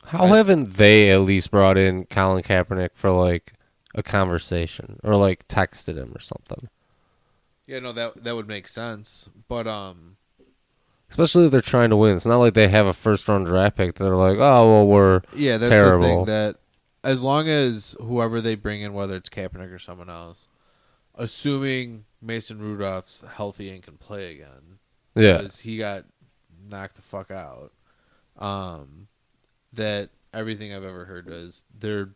how 0.04 0.24
I- 0.24 0.36
haven't 0.36 0.74
they 0.74 1.10
at 1.10 1.20
least 1.20 1.50
brought 1.50 1.76
in 1.78 2.04
Colin 2.06 2.42
Kaepernick 2.42 2.90
for 2.94 3.10
like 3.10 3.52
a 3.94 4.02
conversation 4.02 4.98
or 5.02 5.16
like 5.16 5.48
texted 5.48 5.96
him 5.96 6.12
or 6.14 6.20
something? 6.20 6.68
Yeah, 7.66 7.80
no, 7.80 7.92
that 7.92 8.24
that 8.24 8.34
would 8.34 8.48
make 8.48 8.66
sense. 8.66 9.28
But 9.48 9.66
um, 9.66 10.16
Especially 11.10 11.46
if 11.46 11.52
they're 11.52 11.60
trying 11.60 11.90
to 11.90 11.96
win. 11.96 12.16
It's 12.16 12.26
not 12.26 12.38
like 12.38 12.54
they 12.54 12.68
have 12.68 12.86
a 12.86 12.92
first 12.92 13.26
round 13.28 13.46
draft 13.46 13.76
pick. 13.76 13.94
They're 13.96 14.14
like, 14.16 14.38
oh 14.38 14.72
well, 14.72 14.86
we're 14.86 15.22
yeah, 15.34 15.56
that's 15.56 15.70
Terrible. 15.70 16.02
the 16.02 16.08
thing 16.08 16.24
that 16.26 16.56
as 17.02 17.22
long 17.22 17.48
as 17.48 17.96
whoever 18.00 18.40
they 18.40 18.54
bring 18.54 18.80
in, 18.80 18.92
whether 18.92 19.16
it's 19.16 19.28
Kaepernick 19.28 19.72
or 19.72 19.78
someone 19.78 20.08
else, 20.10 20.46
assuming 21.14 22.04
Mason 22.22 22.58
Rudolph's 22.58 23.24
healthy 23.36 23.70
and 23.70 23.82
can 23.82 23.96
play 23.96 24.30
again, 24.30 24.78
yeah. 25.14 25.38
because 25.38 25.60
he 25.60 25.78
got 25.78 26.04
knocked 26.70 26.96
the 26.96 27.02
fuck 27.02 27.30
out. 27.30 27.72
Um, 28.38 29.08
that 29.72 30.10
everything 30.32 30.72
I've 30.74 30.84
ever 30.84 31.04
heard 31.04 31.28
is 31.28 31.64
their 31.78 32.10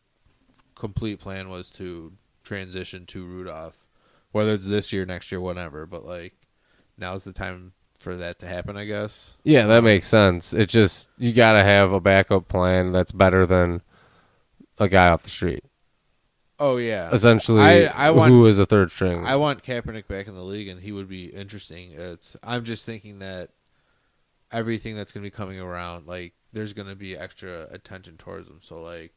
complete 0.75 1.21
plan 1.21 1.49
was 1.49 1.71
to 1.73 2.13
transition 2.43 3.07
to 3.07 3.25
Rudolph, 3.25 3.87
whether 4.33 4.53
it's 4.55 4.67
this 4.67 4.93
year, 4.93 5.05
next 5.05 5.31
year, 5.31 5.41
whatever. 5.41 5.87
But 5.87 6.05
like, 6.05 6.35
now's 6.97 7.25
the 7.25 7.33
time 7.33 7.73
for 7.99 8.17
that 8.17 8.39
to 8.41 8.47
happen, 8.47 8.77
I 8.77 8.85
guess. 8.85 9.33
Yeah, 9.45 9.67
that 9.67 9.83
makes 9.85 10.07
sense. 10.07 10.53
It 10.55 10.69
just 10.69 11.11
you 11.19 11.33
got 11.33 11.53
to 11.53 11.65
have 11.65 11.93
a 11.93 12.01
backup 12.01 12.49
plan 12.49 12.93
that's 12.93 13.13
better 13.13 13.47
than 13.47 13.83
a 14.79 14.89
guy 14.89 15.09
off 15.09 15.23
the 15.23 15.31
street. 15.31 15.65
Oh 16.59 16.77
yeah, 16.77 17.11
Essentially, 17.13 17.61
I- 17.61 18.07
I 18.09 18.11
want- 18.11 18.31
who 18.31 18.47
is 18.47 18.59
a 18.61 18.67
third 18.67 18.91
string? 18.93 19.25
I 19.27 19.35
want 19.37 19.65
Kaepernick 19.65 20.07
back 20.07 20.29
in 20.29 20.35
the 20.37 20.43
league, 20.45 20.69
and 20.69 20.81
he 20.81 20.93
would 20.93 21.09
be 21.09 21.27
interesting. 21.27 21.91
It's 21.93 22.37
I'm 22.45 22.65
just 22.65 22.87
thinking 22.87 23.19
that 23.19 23.51
everything 24.55 24.95
that's 24.95 25.13
going 25.13 25.23
to 25.23 25.27
be 25.27 25.35
coming 25.35 25.61
around, 25.61 26.07
like 26.07 26.33
there's 26.53 26.73
going 26.73 26.89
to 26.89 26.95
be 26.95 27.17
extra 27.17 27.67
attention 27.71 28.17
towards 28.17 28.49
him. 28.49 28.61
So 28.63 28.81
like, 28.81 29.13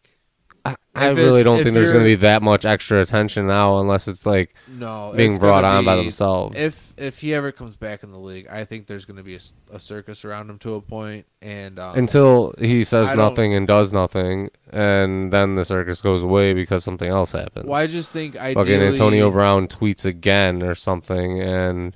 I, 0.66 0.76
I 0.96 1.10
really 1.10 1.44
don't 1.44 1.62
think 1.62 1.76
there's 1.76 1.92
going 1.92 2.04
to 2.04 2.10
be 2.10 2.16
that 2.16 2.42
much 2.42 2.66
extra 2.66 3.00
attention 3.00 3.48
now, 3.48 3.80
unless 3.80 4.08
it's 4.08 4.26
like 4.26 4.54
no, 4.68 5.14
being 5.16 5.38
brought 5.38 5.62
gonna 5.62 5.78
on 5.78 5.86
by 5.86 5.96
themselves. 5.96 6.58
If 6.58 6.94
if 6.98 7.20
he 7.22 7.34
ever 7.34 7.52
comes 7.52 7.78
back 7.78 8.04
in 8.04 8.12
the 8.12 8.20
league, 8.20 8.48
I 8.50 8.66
think 8.66 8.88
there's 8.88 9.06
going 9.06 9.18
to 9.18 9.24
be 9.24 9.38
a 9.72 9.80
circus 9.80 10.26
around 10.26 10.50
him 10.50 10.58
to 10.60 10.74
a 10.74 10.82
point, 10.82 11.26
and 11.42 11.80
um, 11.80 11.96
Until 11.96 12.54
he 12.60 12.84
says 12.84 13.10
I 13.10 13.16
nothing 13.16 13.54
and 13.54 13.68
does 13.68 13.94
nothing, 13.94 14.50
and 14.72 15.32
then 15.32 15.56
the 15.56 15.64
circus 15.64 16.02
goes 16.02 16.24
away 16.24 16.54
because 16.54 16.84
something 16.84 17.10
else 17.10 17.32
happens. 17.32 17.66
well, 17.66 17.80
I 17.80 17.88
just 17.88 18.12
think 18.12 18.36
I 18.36 18.54
Fucking 18.54 18.82
Antonio 18.82 19.32
Brown 19.32 19.68
tweets 19.68 20.06
again 20.06 20.64
or 20.64 20.76
something, 20.76 21.40
and 21.40 21.96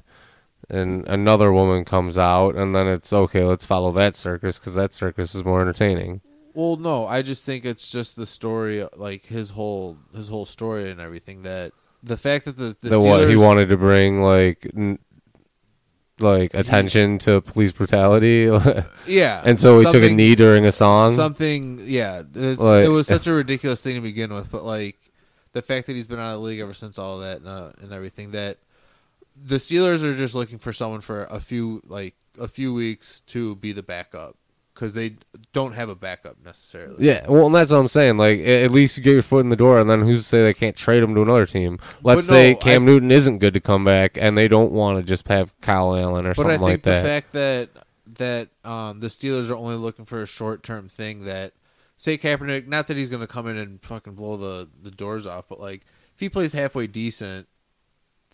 and 0.72 1.08
another 1.08 1.52
woman 1.52 1.86
comes 1.86 2.18
out, 2.18 2.56
and 2.56 2.74
then 2.74 2.88
it's 2.88 3.12
okay. 3.14 3.44
Let's 3.44 3.66
follow 3.66 3.92
that 3.92 4.16
circus 4.16 4.58
because 4.58 4.76
that 4.76 4.94
circus 4.94 5.36
is 5.36 5.44
more 5.44 5.62
entertaining. 5.62 6.22
Well, 6.54 6.76
no, 6.76 7.06
I 7.06 7.22
just 7.22 7.46
think 7.46 7.64
it's 7.66 7.90
just 7.92 8.16
the 8.16 8.26
story, 8.26 8.86
like 8.96 9.26
his 9.26 9.52
whole 9.52 9.98
his 10.16 10.30
whole 10.30 10.46
story 10.46 10.90
and 10.90 11.00
everything. 11.00 11.44
That 11.44 11.72
the 12.04 12.18
fact 12.18 12.46
that 12.46 12.58
the 12.58 12.76
the 12.82 12.90
the 12.90 13.00
what 13.00 13.30
he 13.30 13.36
wanted 13.36 13.70
to 13.70 13.78
bring 13.78 14.22
like 14.22 14.66
n- 14.76 15.00
like 16.20 16.54
attention 16.54 17.18
to 17.20 17.42
police 17.42 17.72
brutality, 17.72 18.44
Yeah, 19.08 19.42
and 19.44 19.60
so 19.60 19.80
he 19.80 19.86
took 19.86 20.04
a 20.04 20.14
knee 20.14 20.36
during 20.36 20.66
a 20.66 20.72
song. 20.72 21.16
Something, 21.16 21.82
yeah. 21.84 22.24
It's, 22.36 22.62
Like- 22.62 22.86
it 22.86 22.90
was 22.90 23.08
such 23.16 23.28
a 23.28 23.34
ridiculous 23.34 23.82
thing 23.82 23.96
to 23.96 24.02
begin 24.02 24.34
with, 24.34 24.52
but 24.52 24.64
like 24.64 24.98
the 25.54 25.62
fact 25.62 25.88
that 25.88 25.96
he's 25.96 26.08
been 26.08 26.20
out 26.20 26.36
of 26.36 26.42
the 26.42 26.46
league 26.48 26.60
ever 26.60 26.74
since 26.74 27.00
all 27.00 27.20
that 27.20 27.38
and, 27.38 27.48
uh, 27.48 27.72
and 27.82 27.92
everything 27.92 28.32
that 28.32 28.58
the 29.36 29.56
Steelers 29.58 30.04
are 30.04 30.16
just 30.16 30.36
looking 30.36 30.58
for 30.58 30.74
someone 30.74 31.02
for 31.02 31.24
a 31.26 31.40
few 31.40 31.82
like 31.86 32.16
a 32.40 32.48
few 32.48 32.74
weeks 32.74 33.22
to 33.28 33.56
be 33.58 33.72
the 33.72 33.84
backup 33.84 34.38
because 34.74 34.94
they 34.94 35.16
don't 35.54 35.74
have 35.74 35.90
a 35.90 35.96
backup 35.96 36.38
necessarily. 36.44 36.96
Yeah, 37.06 37.26
well, 37.28 37.46
and 37.48 37.54
that's 37.56 37.72
what 37.72 37.78
I'm 37.78 37.88
saying. 37.88 38.18
Like, 38.18 38.40
at 38.40 38.72
least 38.72 38.98
you 38.98 39.04
get 39.04 39.12
your 39.12 39.22
foot 39.22 39.42
in 39.42 39.50
the 39.50 39.56
door, 39.56 39.80
and 39.80 39.90
then 39.90 40.02
who's 40.02 40.20
to 40.24 40.24
say 40.28 40.44
they 40.44 40.54
can't 40.54 40.76
trade 40.76 41.04
him 41.04 41.14
to 41.16 41.22
another 41.22 41.46
team? 41.46 41.78
Let's 42.02 42.26
But 42.28 42.34
say 42.34 42.56
Cam 42.56 42.84
I- 42.84 42.86
Newton 42.86 43.12
isn't 43.12 43.40
good 43.40 43.54
to 43.54 43.60
come 43.60 43.84
back, 43.84 44.18
and 44.20 44.38
they 44.38 44.48
don't 44.48 44.72
want 44.72 44.98
to 44.98 45.04
just 45.04 45.28
have 45.28 45.54
Kyle 45.62 45.96
Allen 45.96 46.26
or 46.26 46.34
something 46.34 46.62
like 46.62 46.82
that. 46.84 47.04
but 47.04 47.08
I 47.08 47.20
think 47.20 47.32
the 47.32 47.32
fact 47.34 47.34
that 47.34 47.70
that 48.18 48.70
um, 48.70 49.00
the 49.02 49.08
Steelers 49.08 49.50
are 49.50 49.56
only 49.56 49.76
looking 49.76 50.06
for 50.06 50.22
a 50.22 50.26
short 50.28 50.64
term 50.64 50.90
thing 50.90 51.26
that 51.26 51.54
say 51.98 52.18
Kaepernick, 52.18 52.68
not 52.68 52.88
that 52.88 52.98
he's 52.98 53.10
going 53.10 53.22
to 53.22 53.28
come 53.28 53.48
in 53.48 53.58
and 53.58 53.82
fucking 53.82 54.14
blow 54.16 54.38
the 54.38 54.70
the 54.82 54.92
doors 54.92 55.26
off, 55.28 55.46
but 55.48 55.60
like 55.60 55.82
if 56.14 56.20
he 56.20 56.28
plays 56.30 56.54
halfway 56.54 56.88
decent, 56.88 57.48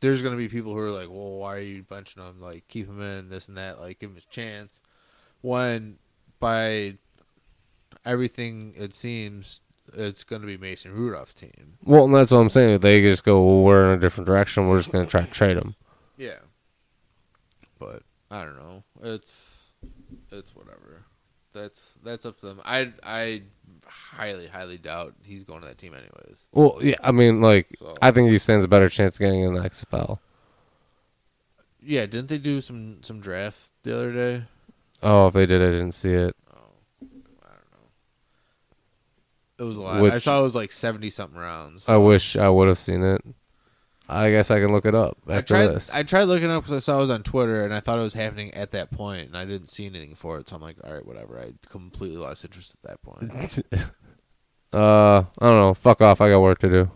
there's 0.01 0.21
going 0.21 0.33
to 0.33 0.38
be 0.38 0.47
people 0.47 0.73
who 0.73 0.79
are 0.79 0.91
like, 0.91 1.10
well, 1.10 1.38
why 1.38 1.55
are 1.55 1.62
you 1.62 1.83
benching 1.83 2.17
him? 2.17 2.41
Like 2.41 2.67
keep 2.67 2.88
him 2.88 3.01
in 3.01 3.29
this 3.29 3.47
and 3.47 3.57
that, 3.57 3.79
like 3.79 3.99
give 3.99 4.10
him 4.10 4.15
his 4.15 4.25
chance. 4.25 4.81
When 5.41 5.97
by 6.39 6.97
everything 8.05 8.73
it 8.77 8.93
seems 8.93 9.62
it's 9.93 10.23
going 10.23 10.41
to 10.41 10.47
be 10.47 10.57
Mason 10.57 10.93
Rudolph's 10.93 11.33
team. 11.33 11.77
well, 11.83 12.05
and 12.05 12.13
that's 12.13 12.31
what 12.31 12.39
I'm 12.39 12.49
saying. 12.49 12.79
They 12.79 13.01
just 13.01 13.23
go, 13.23 13.41
well, 13.43 13.62
we're 13.62 13.86
in 13.86 13.97
a 13.97 14.01
different 14.01 14.27
direction. 14.27 14.67
We're 14.67 14.77
just 14.77 14.91
going 14.91 15.05
to 15.05 15.10
try 15.10 15.21
to 15.21 15.31
trade 15.31 15.57
him. 15.57 15.75
Yeah. 16.17 16.39
But 17.79 18.03
I 18.29 18.43
don't 18.43 18.57
know. 18.57 18.83
It's 19.01 19.71
it's 20.31 20.55
whatever. 20.55 21.05
That's 21.53 21.93
that's 22.03 22.25
up 22.25 22.39
to 22.39 22.47
them. 22.47 22.62
I 22.65 22.91
I 23.03 23.43
highly 23.88 24.47
highly 24.47 24.78
doubt 24.78 25.13
he's 25.23 25.43
going 25.43 25.62
to 25.62 25.67
that 25.67 25.78
team 25.78 25.93
anyways. 25.93 26.47
Well, 26.52 26.78
yeah, 26.82 26.95
I 27.04 27.12
mean, 27.12 27.41
like, 27.41 27.67
So- 27.80 27.95
I 28.02 28.12
think 28.12 28.30
he 28.30 28.38
stands 28.38 28.65
a 28.65 28.67
better 28.67 28.89
chance 28.89 29.15
of 29.15 29.19
getting 29.19 29.41
in 29.41 29.54
the 29.54 29.62
XFL. 29.62 30.19
Yeah, 31.82 32.06
didn't 32.06 32.28
they 32.28 32.38
do 32.38 32.60
some 32.62 33.02
some 33.04 33.19
drafts 33.19 33.71
the 33.84 33.95
other 33.95 34.12
day? 34.12 34.43
Oh, 35.02 35.28
if 35.28 35.34
they 35.34 35.45
did, 35.45 35.62
I 35.62 35.67
didn't 35.67 35.91
see 35.93 36.12
it. 36.13 36.36
Oh, 36.52 36.58
I 37.02 37.06
don't 37.50 37.71
know. 37.71 37.88
It 39.60 39.63
was 39.63 39.78
a 39.78 39.82
lot. 39.82 40.04
I 40.12 40.17
saw 40.19 40.39
it 40.39 40.43
was 40.43 40.56
like 40.56 40.71
seventy 40.71 41.10
something 41.10 41.39
rounds. 41.39 41.86
I 41.88 41.97
wish 41.97 42.36
I 42.36 42.50
would 42.50 42.67
have 42.67 42.80
seen 42.80 43.04
it. 43.04 43.21
I 44.10 44.32
guess 44.32 44.52
I 44.52 44.60
can 44.60 44.72
look 44.72 44.86
it 44.86 44.96
up 44.96 45.17
I 45.28 45.41
tried. 45.41 45.67
this. 45.67 45.93
I 45.93 46.04
tried 46.04 46.24
looking 46.24 46.50
up 46.50 46.63
because 46.63 46.76
I 46.76 46.80
saw 46.80 46.98
it 46.98 47.02
was 47.02 47.10
on 47.10 47.24
Twitter, 47.24 47.65
and 47.65 47.74
I 47.74 47.80
thought 47.80 48.00
it 48.00 48.04
was 48.04 48.13
happening 48.13 48.54
at 48.54 48.72
that 48.72 48.91
point, 48.91 49.28
and 49.28 49.38
I 49.38 49.46
didn't 49.46 49.67
see 49.67 49.86
anything 49.86 50.15
for 50.15 50.38
it. 50.39 50.48
So 50.50 50.56
I'm 50.56 50.62
like, 50.62 50.78
all 50.84 50.93
right, 50.93 51.06
whatever. 51.06 51.39
I 51.39 51.54
completely 51.67 52.17
lost 52.17 52.46
interest 52.46 52.76
at 52.84 52.89
that 52.89 53.02
point. 53.02 53.60
uh, 54.74 55.24
I 55.39 55.46
don't 55.46 55.60
know. 55.60 55.74
Fuck 55.74 56.02
off. 56.02 56.22
I 56.22 56.30
got 56.30 56.41
work 56.41 56.60
to 56.60 56.70
do. 56.70 56.91